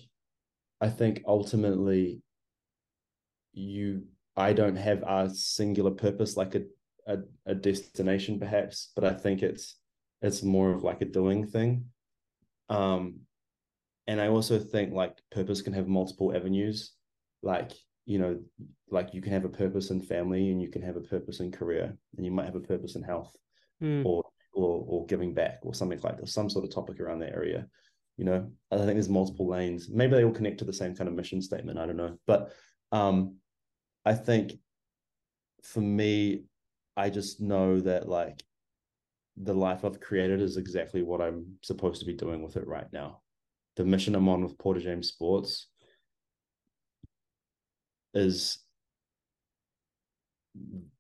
[0.80, 2.22] I think ultimately,
[3.54, 4.04] you,
[4.38, 6.62] I don't have a singular purpose like a,
[7.08, 9.76] a, a destination perhaps, but I think it's,
[10.22, 11.86] it's more of like a doing thing.
[12.70, 13.22] Um,
[14.12, 16.92] and I also think like purpose can have multiple avenues.
[17.42, 17.72] Like
[18.06, 18.42] you know,
[18.90, 21.50] like you can have a purpose in family and you can have a purpose in
[21.50, 23.34] career and you might have a purpose in health
[23.82, 24.06] mm.
[24.06, 24.22] or
[24.54, 27.68] or or giving back or something like this, some sort of topic around that area.
[28.18, 29.90] You know, I think there's multiple lanes.
[29.90, 31.80] Maybe they all connect to the same kind of mission statement.
[31.80, 32.18] I don't know.
[32.28, 32.52] But
[32.92, 33.38] um
[34.04, 34.56] I think
[35.64, 36.44] for me,
[36.98, 38.44] I just know that like
[39.38, 42.92] the life I've created is exactly what I'm supposed to be doing with it right
[42.92, 43.22] now.
[43.82, 45.68] The mission I'm on with Porter James Sports
[48.14, 48.60] is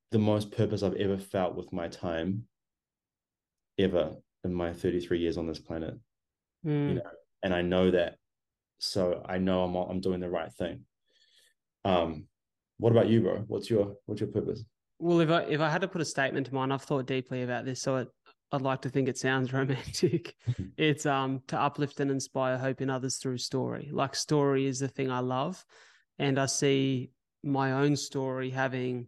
[0.09, 2.45] the most purpose I've ever felt with my time
[3.77, 5.93] ever in my 33 years on this planet.
[6.65, 6.89] Mm.
[6.89, 7.01] You know,
[7.43, 8.15] and I know that.
[8.79, 10.85] So I know I'm I'm doing the right thing.
[11.85, 12.25] Um,
[12.79, 13.43] what about you, bro?
[13.45, 14.63] What's your what's your purpose?
[14.97, 17.43] Well, if I if I had to put a statement to mine, I've thought deeply
[17.43, 17.79] about this.
[17.79, 18.07] So it,
[18.51, 20.35] I'd like to think it sounds romantic.
[20.77, 23.89] it's um to uplift and inspire hope in others through story.
[23.91, 25.63] Like story is the thing I love
[26.19, 27.11] and I see
[27.43, 29.07] my own story having,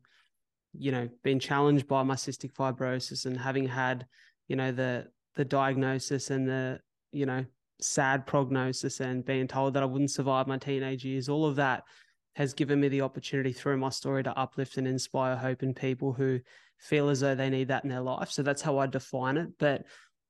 [0.73, 4.08] you know, been challenged by my cystic fibrosis and having had,
[4.47, 6.79] you know, the the diagnosis and the,
[7.12, 7.45] you know,
[7.82, 11.84] sad prognosis and being told that I wouldn't survive my teenage years, all of that
[12.36, 16.13] has given me the opportunity through my story to uplift and inspire hope in people
[16.13, 16.39] who
[16.83, 18.29] feel as though they need that in their life.
[18.29, 19.49] So that's how I define it.
[19.57, 19.83] But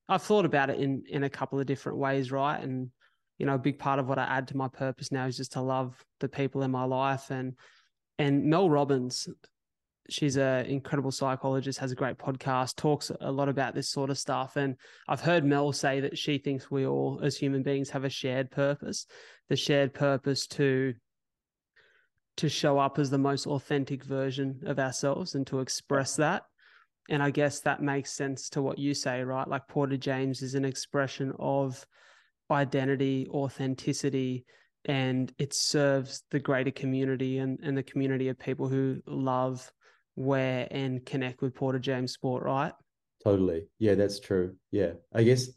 [0.08, 2.62] I've thought about it in in a couple of different ways, right?
[2.62, 2.92] And
[3.38, 5.54] you know, a big part of what I add to my purpose now is just
[5.54, 7.32] to love the people in my life.
[7.32, 7.56] And
[8.20, 9.28] and Mel Robbins,
[10.10, 14.18] she's an incredible psychologist, has a great podcast, talks a lot about this sort of
[14.18, 14.56] stuff.
[14.56, 14.76] And
[15.08, 18.52] I've heard Mel say that she thinks we all, as human beings, have a shared
[18.52, 19.08] purpose,
[19.50, 20.94] the shared purpose to
[22.38, 26.44] to show up as the most authentic version of ourselves and to express that.
[27.10, 29.48] And I guess that makes sense to what you say, right?
[29.48, 31.86] Like Porter James is an expression of
[32.50, 34.46] identity, authenticity,
[34.86, 39.72] and it serves the greater community and, and the community of people who love,
[40.16, 42.74] wear, and connect with Porter James Sport, right?
[43.24, 43.68] Totally.
[43.80, 44.56] Yeah, that's true.
[44.72, 44.94] Yeah.
[45.14, 45.48] I guess,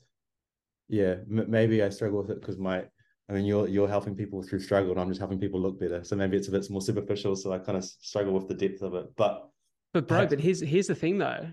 [0.89, 2.85] yeah, m- maybe I struggle with it because my,
[3.29, 6.05] I mean, you're you're helping people through struggle, and I'm just helping people look better.
[6.05, 7.35] So maybe it's a bit more superficial.
[7.35, 9.07] So I kind of struggle with the depth of it.
[9.17, 9.49] But
[9.93, 11.49] but bro, but here's here's the thing though.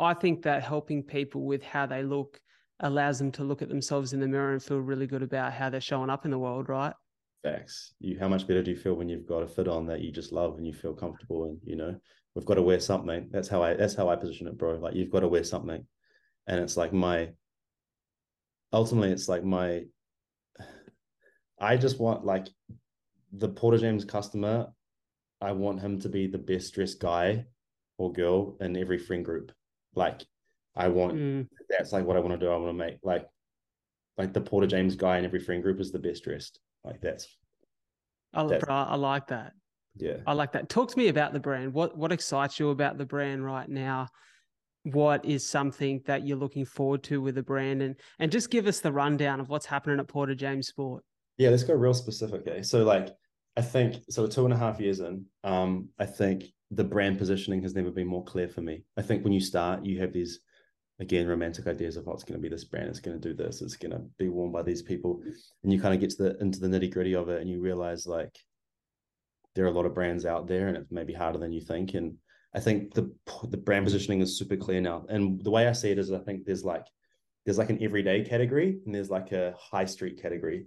[0.00, 2.40] I think that helping people with how they look
[2.80, 5.70] allows them to look at themselves in the mirror and feel really good about how
[5.70, 6.92] they're showing up in the world, right?
[7.44, 7.94] Facts.
[8.00, 10.10] You how much better do you feel when you've got a fit on that you
[10.10, 11.94] just love and you feel comfortable and you know
[12.34, 13.28] we've got to wear something.
[13.30, 14.74] That's how I that's how I position it, bro.
[14.74, 15.86] Like you've got to wear something.
[16.46, 17.30] And it's like my
[18.72, 19.84] ultimately it's like my
[21.64, 22.46] I just want like
[23.32, 24.68] the Porter James customer,
[25.40, 27.46] I want him to be the best dressed guy
[27.96, 29.50] or girl in every friend group.
[29.94, 30.22] Like
[30.76, 31.48] I want mm.
[31.68, 32.52] that's like what I want to do.
[32.52, 33.26] I want to make like
[34.18, 36.60] like the Porter James guy in every friend group is the best dressed.
[36.84, 37.26] Like that's
[38.34, 39.52] I, bro, I like that.
[39.96, 40.18] Yeah.
[40.26, 40.68] I like that.
[40.68, 41.72] Talk to me about the brand.
[41.72, 44.08] What what excites you about the brand right now?
[44.82, 48.66] What is something that you're looking forward to with the brand and and just give
[48.66, 51.04] us the rundown of what's happening at Porter James Sport.
[51.38, 52.64] Yeah, let's go real specific.
[52.64, 53.08] So like
[53.56, 57.62] I think so two and a half years in, um, I think the brand positioning
[57.62, 58.84] has never been more clear for me.
[58.96, 60.40] I think when you start, you have these
[61.00, 63.62] again romantic ideas of oh, going to be this brand, it's going to do this,
[63.62, 65.22] it's going to be worn by these people,
[65.62, 67.60] and you kind of get to the into the nitty gritty of it, and you
[67.60, 68.36] realize like
[69.54, 71.94] there are a lot of brands out there, and it's maybe harder than you think.
[71.94, 72.16] And
[72.54, 73.12] I think the
[73.44, 75.04] the brand positioning is super clear now.
[75.08, 76.86] And the way I see it is, I think there's like
[77.44, 80.66] there's like an everyday category, and there's like a high street category.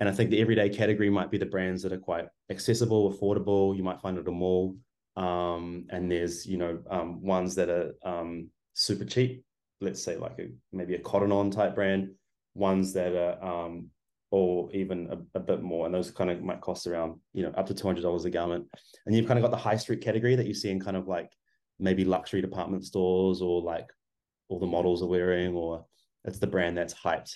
[0.00, 3.76] And I think the everyday category might be the brands that are quite accessible, affordable.
[3.76, 4.76] You might find at a mall.
[5.16, 9.44] Um, and there's you know um, ones that are um, super cheap
[9.80, 12.10] let's say like a maybe a cotton on type brand,
[12.54, 13.88] ones that are um,
[14.30, 17.50] or even a, a, bit more, and those kind of might cost around you know
[17.50, 18.66] up to two hundred dollars a garment.
[19.06, 21.08] And you've kind of got the high street category that you see in kind of
[21.08, 21.30] like
[21.78, 23.86] maybe luxury department stores or like
[24.48, 25.84] all the models are wearing, or
[26.24, 27.34] it's the brand that's hyped.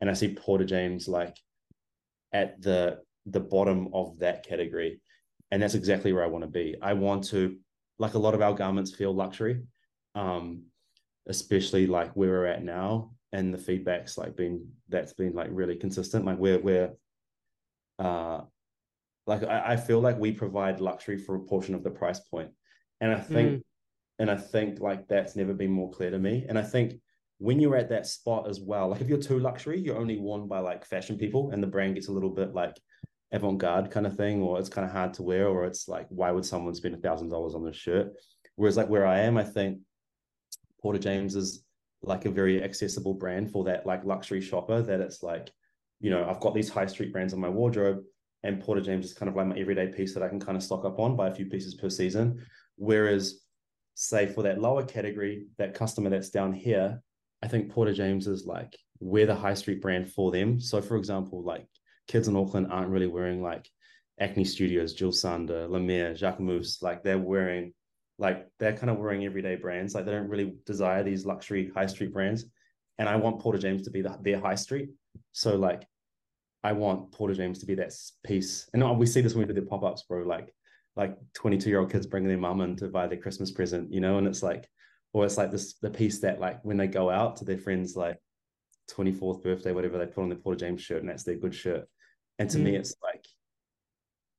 [0.00, 1.36] And I see Porter James like
[2.34, 5.00] at the the bottom of that category,
[5.50, 6.76] and that's exactly where I want to be.
[6.82, 7.56] I want to
[7.98, 9.62] like a lot of our garments feel luxury.
[10.14, 10.64] Um,
[11.26, 15.76] especially like where we're at now and the feedback's like been that's been like really
[15.76, 16.90] consistent like we're we're
[17.98, 18.40] uh
[19.26, 22.50] like I, I feel like we provide luxury for a portion of the price point
[23.00, 23.62] and i think mm.
[24.18, 26.94] and i think like that's never been more clear to me and i think
[27.38, 30.46] when you're at that spot as well like if you're too luxury you're only worn
[30.46, 32.76] by like fashion people and the brand gets a little bit like
[33.32, 36.30] avant-garde kind of thing or it's kind of hard to wear or it's like why
[36.30, 38.12] would someone spend a thousand dollars on this shirt
[38.54, 39.78] whereas like where i am i think
[40.84, 41.64] Porter James is
[42.02, 45.50] like a very accessible brand for that like luxury shopper that it's like,
[45.98, 48.02] you know, I've got these high street brands in my wardrobe
[48.42, 50.62] and Porter James is kind of like my everyday piece that I can kind of
[50.62, 52.44] stock up on, buy a few pieces per season.
[52.76, 53.40] Whereas,
[53.94, 57.00] say for that lower category, that customer that's down here,
[57.44, 60.58] I think Porter James is like we're the high street brand for them.
[60.58, 61.66] So, for example, like
[62.08, 63.68] kids in Auckland aren't really wearing like
[64.18, 66.82] Acne Studios, Jil Sander, Lemaire, Jacquemus.
[66.82, 67.74] Like they're wearing
[68.18, 69.94] like they're kind of wearing everyday brands.
[69.94, 72.46] Like they don't really desire these luxury high street brands.
[72.98, 74.88] And I want Porter James to be the, their high street.
[75.32, 75.86] So like
[76.62, 77.92] I want Porter James to be that
[78.24, 78.70] piece.
[78.72, 80.22] And we see this when we do the pop-ups, bro.
[80.22, 80.54] Like
[80.96, 84.00] like 22 year old kids bringing their mum in to buy their Christmas present, you
[84.00, 84.66] know, and it's like,
[85.14, 87.96] or it's like this the piece that like when they go out to their friends
[87.96, 88.18] like
[88.90, 91.88] 24th birthday, whatever, they put on their Porter James shirt and that's their good shirt.
[92.38, 92.64] And to mm.
[92.64, 93.24] me, it's like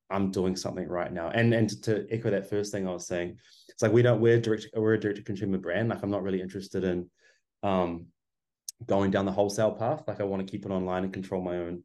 [0.10, 1.30] I'm doing something right now.
[1.30, 3.38] And and to, to, echo that first thing I was saying,
[3.70, 5.90] it's like we don't we're direct we're a direct to consumer brand.
[5.90, 7.10] Like I'm not really interested in
[7.64, 8.08] um
[8.86, 10.04] going down the wholesale path.
[10.08, 11.84] Like I want to keep it online and control my own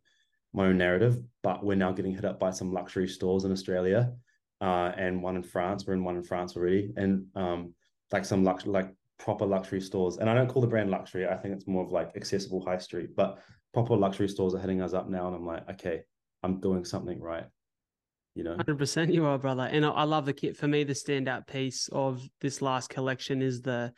[0.53, 1.23] my own narrative.
[1.45, 4.13] But we're now getting hit up by some luxury stores in Australia,
[4.61, 5.87] uh, and one in France.
[5.87, 7.75] We're in one in France already, and um
[8.13, 10.17] like some lux like proper luxury stores.
[10.17, 11.27] And I don't call the brand luxury.
[11.27, 13.15] I think it's more of like accessible high street.
[13.17, 13.39] But
[13.73, 16.03] proper luxury stores are hitting us up now, and I'm like, okay,
[16.43, 17.45] I'm doing something right
[18.35, 21.47] you know 100% you are brother and i love the kit for me the standout
[21.47, 23.93] piece of this last collection is the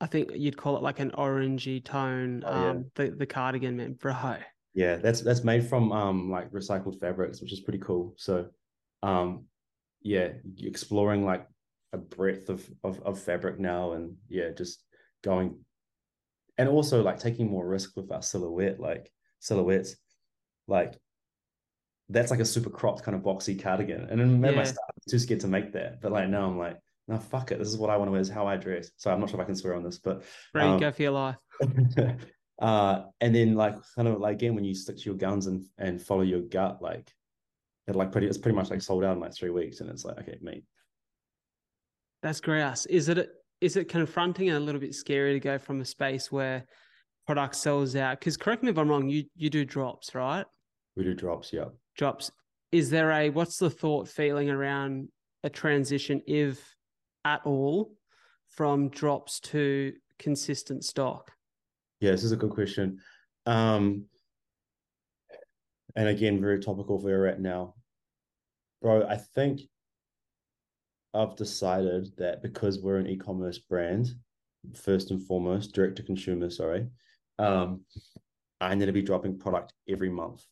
[0.00, 2.70] i think you'd call it like an orangey tone oh, yeah.
[2.70, 4.36] um the, the cardigan man bro
[4.74, 8.46] yeah that's that's made from um like recycled fabrics which is pretty cool so
[9.02, 9.44] um
[10.02, 10.28] yeah
[10.62, 11.46] exploring like
[11.94, 14.82] a breadth of, of of fabric now and yeah just
[15.22, 15.58] going
[16.58, 19.96] and also like taking more risk with our silhouette like silhouettes
[20.66, 20.98] like
[22.08, 24.08] that's like a super cropped kind of boxy cardigan.
[24.10, 24.60] And then yeah.
[24.60, 26.00] I started too scared to make that.
[26.00, 26.78] But like now I'm like,
[27.08, 27.58] no, fuck it.
[27.58, 28.20] This is what I want to wear.
[28.20, 28.90] This is how I dress.
[28.96, 30.22] So I'm not sure if I can swear on this, but
[30.54, 31.36] right, um, go for your life.
[32.58, 35.64] uh, and then like kind of like again when you stick to your guns and
[35.78, 37.10] and follow your gut, like
[37.86, 40.04] it like pretty it's pretty much like sold out in like three weeks, and it's
[40.04, 40.64] like okay, mate.
[42.24, 42.86] That's grass.
[42.86, 43.28] Is it
[43.60, 46.64] is it confronting and a little bit scary to go from a space where
[47.26, 48.18] product sells out?
[48.18, 50.46] Because correct me if I'm wrong, you you do drops, right?
[50.96, 51.66] We do drops, yeah
[51.96, 52.30] drops.
[52.72, 55.08] Is there a what's the thought feeling around
[55.42, 56.74] a transition, if
[57.26, 57.92] at all,
[58.48, 61.30] from drops to consistent stock?
[62.00, 63.00] Yeah, this is a good question.
[63.46, 64.06] Um,
[65.94, 67.74] and again, very topical for where we're at now.
[68.80, 69.60] Bro, I think
[71.14, 74.08] I've decided that because we're an e-commerce brand,
[74.74, 76.86] first and foremost, direct to consumer, sorry,
[77.38, 77.82] um,
[78.60, 80.44] I need to be dropping product every month.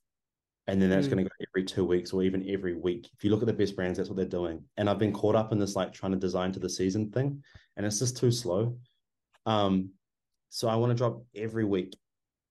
[0.69, 1.11] And then that's mm.
[1.11, 3.09] going to go every two weeks or even every week.
[3.17, 4.63] If you look at the best brands, that's what they're doing.
[4.77, 7.43] And I've been caught up in this like trying to design to the season thing,
[7.77, 8.79] and it's just too slow.
[9.45, 9.91] Um,
[10.51, 11.97] so I want to drop every week.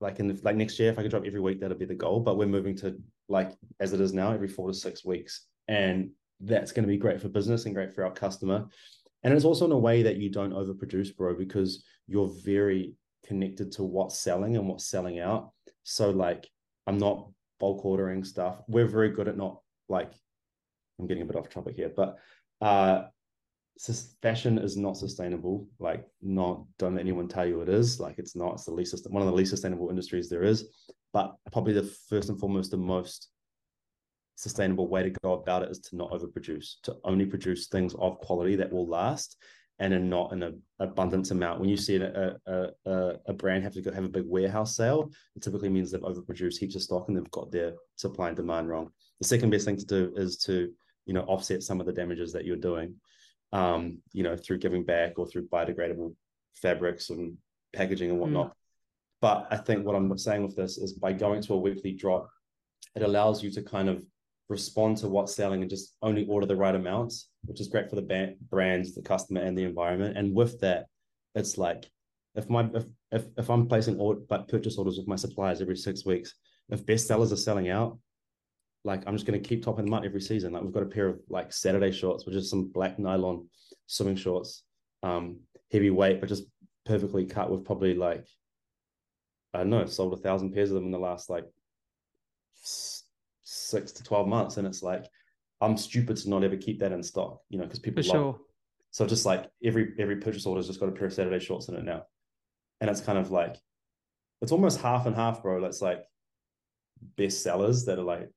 [0.02, 1.94] Like in the, like next year, if I could drop every week, that'll be the
[1.94, 2.20] goal.
[2.20, 2.98] But we're moving to
[3.30, 5.46] like as it is now, every four to six weeks.
[5.68, 6.12] And
[6.44, 8.66] that's going to be great for business and great for our customer.
[9.24, 13.72] And it's also in a way that you don't overproduce, bro, because you're very connected
[13.74, 15.52] to what's selling and what's selling out.
[15.84, 16.50] So, like,
[16.88, 17.30] I'm not
[17.60, 18.62] bulk ordering stuff.
[18.68, 20.12] We're very good at not like,
[21.00, 22.18] I'm getting a bit off topic here, but
[22.62, 23.04] uh,
[24.22, 25.68] fashion is not sustainable.
[25.80, 28.00] Like, not don't let anyone tell you it is.
[28.00, 28.54] Like, it's not.
[28.54, 30.68] It's the least one of the least sustainable industries there is.
[31.14, 33.31] But probably the first and foremost, the most
[34.36, 38.20] sustainable way to go about it is to not overproduce, to only produce things of
[38.20, 39.38] quality that will last
[39.80, 41.60] and are not in an abundance amount.
[41.60, 44.76] When you see a, a, a, a brand have to go have a big warehouse
[44.76, 48.38] sale, it typically means they've overproduced heaps of stock and they've got their supply and
[48.38, 48.92] demand wrong.
[49.20, 50.72] The second best thing to do is to,
[51.06, 52.96] you know, offset some of the damages that you're doing,
[53.54, 56.14] um, you know, through giving back or through biodegradable
[56.54, 57.38] fabrics and
[57.74, 58.50] packaging and whatnot.
[58.50, 58.54] Mm.
[59.22, 62.30] But I think what I'm saying with this is by going to a weekly drop,
[62.96, 64.04] it allows you to kind of
[64.52, 67.96] respond to what's selling and just only order the right amounts, which is great for
[67.96, 70.18] the brands, the customer, and the environment.
[70.18, 70.88] And with that,
[71.34, 71.90] it's like
[72.36, 73.98] if my if if, if I'm placing
[74.30, 76.36] but purchase orders with my suppliers every six weeks,
[76.70, 77.98] if best sellers are selling out,
[78.84, 80.54] like I'm just going to keep topping them up every season.
[80.54, 83.48] Like we've got a pair of like Saturday shorts, which is some black nylon
[83.88, 84.64] swimming shorts,
[85.02, 85.40] um,
[85.72, 86.44] heavy weight, but just
[86.86, 88.26] perfectly cut with probably like
[89.54, 91.46] I don't know, sold a thousand pairs of them in the last like
[93.52, 94.58] six to 12 months.
[94.58, 95.06] And it's like,
[95.60, 98.40] I'm stupid to not ever keep that in stock, you know, because people For sure.
[98.90, 101.76] So just like every every purchase order's just got a pair of Saturday shorts in
[101.76, 102.04] it now.
[102.82, 103.58] And it's kind of like
[104.42, 105.62] it's almost half and half, bro.
[105.62, 106.04] That's like
[107.16, 108.30] best sellers that are like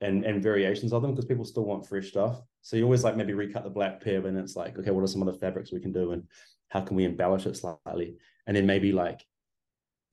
[0.00, 2.40] and and variations of them because people still want fresh stuff.
[2.60, 5.08] So you always like maybe recut the black pair, and it's like, okay, what are
[5.08, 6.24] some of the fabrics we can do and
[6.68, 8.16] how can we embellish it slightly?
[8.46, 9.24] And then maybe like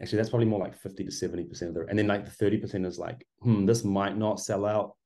[0.04, 2.86] Actually, that's probably more like 50 to 70% of the, and then like the 30%
[2.86, 4.98] is like, hmm, this might not sell out.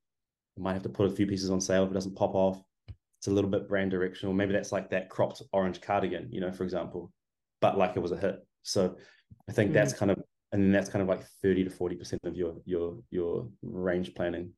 [0.58, 2.60] I might have to put a few pieces on sale if it doesn't pop off.
[3.20, 4.34] It's a little bit brand directional.
[4.34, 7.12] Maybe that's like that cropped orange cardigan, you know, for example,
[7.62, 8.44] but like it was a hit.
[8.64, 8.96] So
[9.48, 10.18] I think mm that's kind of,
[10.52, 14.50] and then that's kind of like 30 to 40% of your, your, your range planning.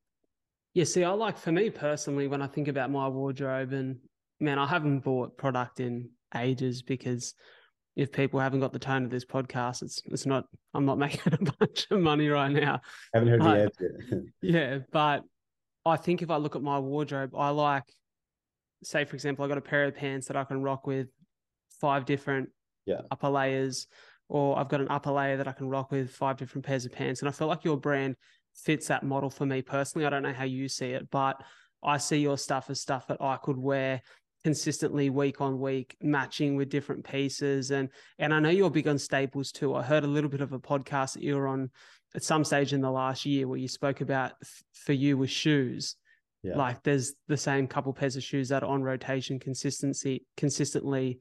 [0.72, 0.84] Yeah.
[0.84, 3.98] See, I like for me personally, when I think about my wardrobe and
[4.38, 7.34] man, I haven't bought product in ages because
[7.96, 10.46] if people haven't got the tone of this podcast, it's it's not.
[10.74, 12.80] I'm not making a bunch of money right now.
[13.12, 14.20] Haven't heard the ads yet.
[14.42, 15.24] yeah, but
[15.84, 17.84] I think if I look at my wardrobe, I like,
[18.82, 21.08] say for example, I got a pair of pants that I can rock with
[21.80, 22.50] five different
[22.86, 23.00] yeah.
[23.10, 23.86] upper layers,
[24.28, 26.92] or I've got an upper layer that I can rock with five different pairs of
[26.92, 28.16] pants, and I feel like your brand
[28.54, 30.06] fits that model for me personally.
[30.06, 31.42] I don't know how you see it, but
[31.82, 34.02] I see your stuff as stuff that I could wear
[34.44, 38.98] consistently week on week matching with different pieces and and I know you're big on
[38.98, 39.74] staples too.
[39.74, 41.70] I heard a little bit of a podcast that you were on
[42.14, 44.32] at some stage in the last year where you spoke about
[44.72, 45.96] for you with shoes.
[46.42, 46.56] Yeah.
[46.56, 51.20] Like there's the same couple pairs of shoes that are on rotation consistency consistently.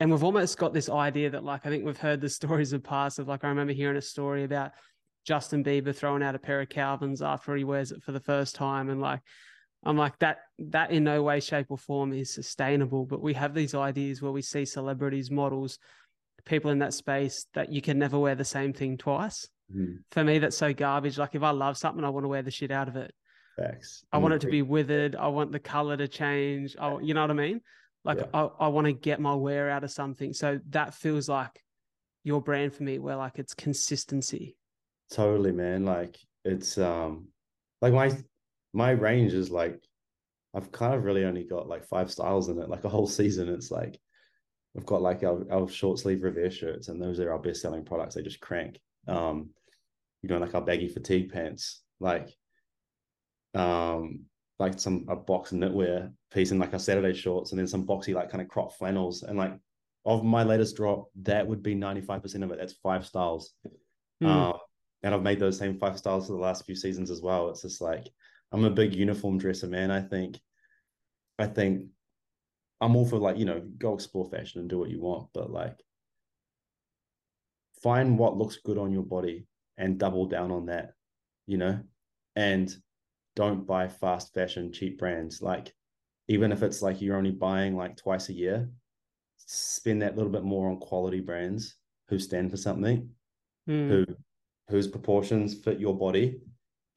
[0.00, 2.82] And we've almost got this idea that like I think we've heard the stories of
[2.82, 4.72] past of like I remember hearing a story about
[5.26, 8.54] Justin Bieber throwing out a pair of Calvins after he wears it for the first
[8.54, 9.20] time and like
[9.86, 13.04] I'm like that that in no way, shape, or form is sustainable.
[13.06, 15.78] But we have these ideas where we see celebrities, models,
[16.44, 19.48] people in that space that you can never wear the same thing twice.
[19.74, 19.98] Mm.
[20.10, 21.18] For me, that's so garbage.
[21.18, 23.12] Like if I love something, I want to wear the shit out of it.
[23.56, 24.04] Facts.
[24.12, 25.16] I want it to be withered.
[25.16, 26.76] I want the color to change.
[26.78, 27.60] I, you know what I mean?
[28.04, 28.26] Like yeah.
[28.34, 30.32] I, I want to get my wear out of something.
[30.32, 31.62] So that feels like
[32.22, 34.56] your brand for me, where like it's consistency.
[35.10, 35.84] Totally, man.
[35.84, 37.28] Like it's um
[37.80, 38.16] like my
[38.76, 39.82] my range is like
[40.54, 42.68] I've kind of really only got like five styles in it.
[42.68, 43.98] Like a whole season, it's like
[44.76, 47.84] I've got like our, our short sleeve reverse shirts, and those are our best selling
[47.84, 48.14] products.
[48.14, 48.78] They just crank.
[49.08, 49.50] Um,
[50.22, 52.28] you know, like our baggy fatigue pants, like
[53.54, 54.26] um,
[54.58, 58.14] like some a box knitwear piece and like our Saturday shorts, and then some boxy
[58.14, 59.22] like kind of crop flannels.
[59.22, 59.54] And like
[60.04, 62.58] of my latest drop, that would be 95% of it.
[62.58, 63.54] That's five styles.
[64.22, 64.28] Mm.
[64.28, 64.58] Um,
[65.02, 67.48] and I've made those same five styles for the last few seasons as well.
[67.50, 68.08] It's just like
[68.56, 69.90] I'm a big uniform dresser, man.
[69.90, 70.40] I think,
[71.38, 71.88] I think
[72.80, 75.50] I'm all for like, you know, go explore fashion and do what you want, but
[75.50, 75.78] like
[77.82, 79.46] find what looks good on your body
[79.76, 80.94] and double down on that,
[81.46, 81.80] you know,
[82.34, 82.74] and
[83.34, 85.42] don't buy fast fashion, cheap brands.
[85.42, 85.74] Like
[86.28, 88.70] even if it's like you're only buying like twice a year,
[89.36, 91.76] spend that little bit more on quality brands
[92.08, 93.10] who stand for something,
[93.68, 93.88] mm.
[93.90, 94.06] who
[94.70, 96.40] whose proportions fit your body,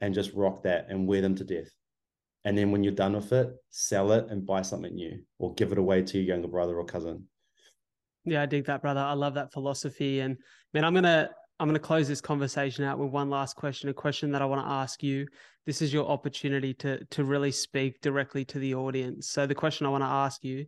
[0.00, 1.70] and just rock that and wear them to death.
[2.44, 5.72] And then when you're done with it, sell it and buy something new or give
[5.72, 7.26] it away to your younger brother or cousin.
[8.24, 9.00] Yeah, I dig that, brother.
[9.00, 10.20] I love that philosophy.
[10.20, 10.36] And
[10.72, 14.32] man, I'm gonna I'm gonna close this conversation out with one last question, a question
[14.32, 15.26] that I want to ask you.
[15.66, 19.28] This is your opportunity to to really speak directly to the audience.
[19.28, 20.66] So the question I want to ask you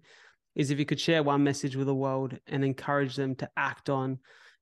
[0.55, 3.89] is if you could share one message with the world and encourage them to act
[3.89, 4.19] on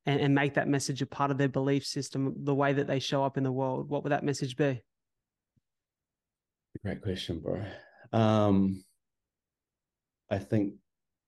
[0.07, 2.98] and, and make that message a part of their belief system, the way that they
[2.98, 4.82] show up in the world, what would that message be?
[6.82, 7.62] Great question, bro.
[8.12, 8.82] Um,
[10.30, 10.74] I think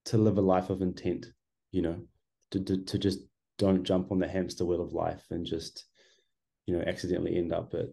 [0.06, 1.26] to live a life of intent,
[1.70, 2.00] you know,
[2.52, 3.18] to, to, to just
[3.58, 5.84] don't jump on the hamster wheel of life and just,
[6.66, 7.86] you know, accidentally end up at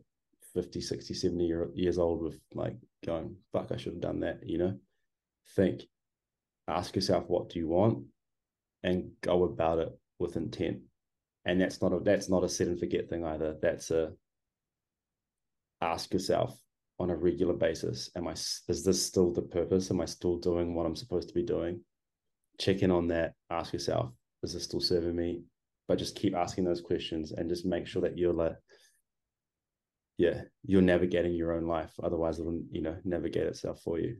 [0.53, 2.75] 50, 60, 70 year, years old with like
[3.05, 4.77] going, fuck, I should have done that, you know?
[5.55, 5.81] Think,
[6.67, 8.05] ask yourself, what do you want?
[8.83, 10.79] And go about it with intent.
[11.45, 13.55] And that's not a that's not a set and forget thing either.
[13.61, 14.11] That's a
[15.81, 16.59] ask yourself
[16.99, 19.89] on a regular basis, am I is this still the purpose?
[19.89, 21.81] Am I still doing what I'm supposed to be doing?
[22.59, 24.11] Check in on that, ask yourself,
[24.43, 25.43] is this still serving me?
[25.87, 28.57] But just keep asking those questions and just make sure that you're like
[30.19, 31.93] yeah, you're navigating your own life.
[32.03, 34.17] Otherwise, it'll you know navigate itself for you.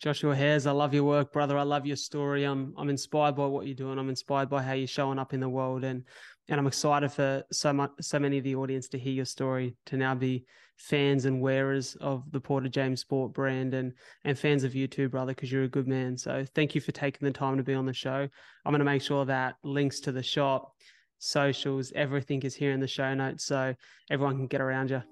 [0.00, 1.56] Joshua Heares, I love your work, brother.
[1.56, 2.44] I love your story.
[2.44, 3.98] I'm I'm inspired by what you're doing.
[3.98, 6.04] I'm inspired by how you're showing up in the world, and
[6.48, 9.76] and I'm excited for so much so many of the audience to hear your story,
[9.86, 10.44] to now be
[10.76, 13.92] fans and wearers of the Porter James Sport brand, and
[14.24, 16.18] and fans of you too, brother, because you're a good man.
[16.18, 18.28] So thank you for taking the time to be on the show.
[18.66, 20.74] I'm going to make sure that links to the shop,
[21.18, 23.74] socials, everything is here in the show notes, so
[24.10, 25.02] everyone can get around you.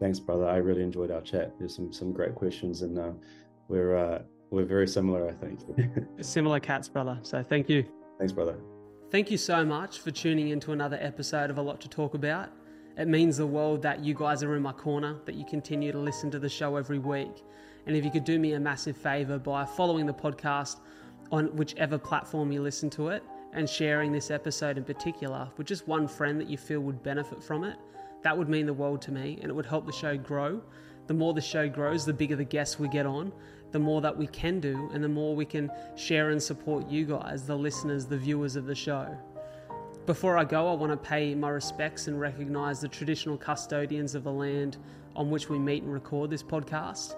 [0.00, 0.48] Thanks, brother.
[0.48, 1.52] I really enjoyed our chat.
[1.60, 2.98] There's some some great questions and.
[2.98, 3.12] Uh,
[3.68, 5.60] we're uh, we're very similar, I think.
[6.20, 7.18] similar cats, brother.
[7.22, 7.84] So thank you.
[8.18, 8.56] Thanks, brother.
[9.10, 12.50] Thank you so much for tuning into another episode of A Lot to Talk About.
[12.96, 15.98] It means the world that you guys are in my corner, that you continue to
[15.98, 17.42] listen to the show every week.
[17.86, 20.80] And if you could do me a massive favor by following the podcast
[21.30, 23.22] on whichever platform you listen to it
[23.54, 27.42] and sharing this episode in particular with just one friend that you feel would benefit
[27.42, 27.76] from it,
[28.22, 30.62] that would mean the world to me and it would help the show grow.
[31.06, 33.32] The more the show grows, the bigger the guests we get on,
[33.72, 37.04] the more that we can do and the more we can share and support you
[37.04, 39.16] guys, the listeners, the viewers of the show.
[40.04, 44.24] Before I go, I want to pay my respects and recognize the traditional custodians of
[44.24, 44.76] the land
[45.14, 47.14] on which we meet and record this podcast.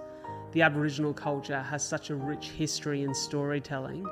[0.53, 4.07] The Aboriginal culture has such a rich history in storytelling,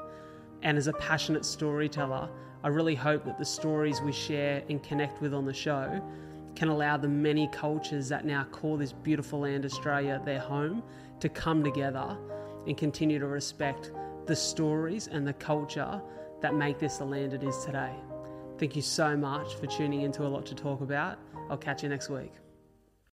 [0.63, 2.31] and as a passionate storyteller,
[2.65, 6.03] I really hope that the stories we share and connect with on the show
[6.55, 10.83] can allow the many cultures that now call this beautiful land, Australia, their home,
[11.21, 12.17] to come together
[12.67, 13.93] and continue to respect
[14.27, 16.01] the stories and the culture
[16.41, 17.95] that make this the land it is today.
[18.59, 21.19] Thank you so much for tuning into a lot to talk about.
[21.51, 22.42] I'll catch you next week.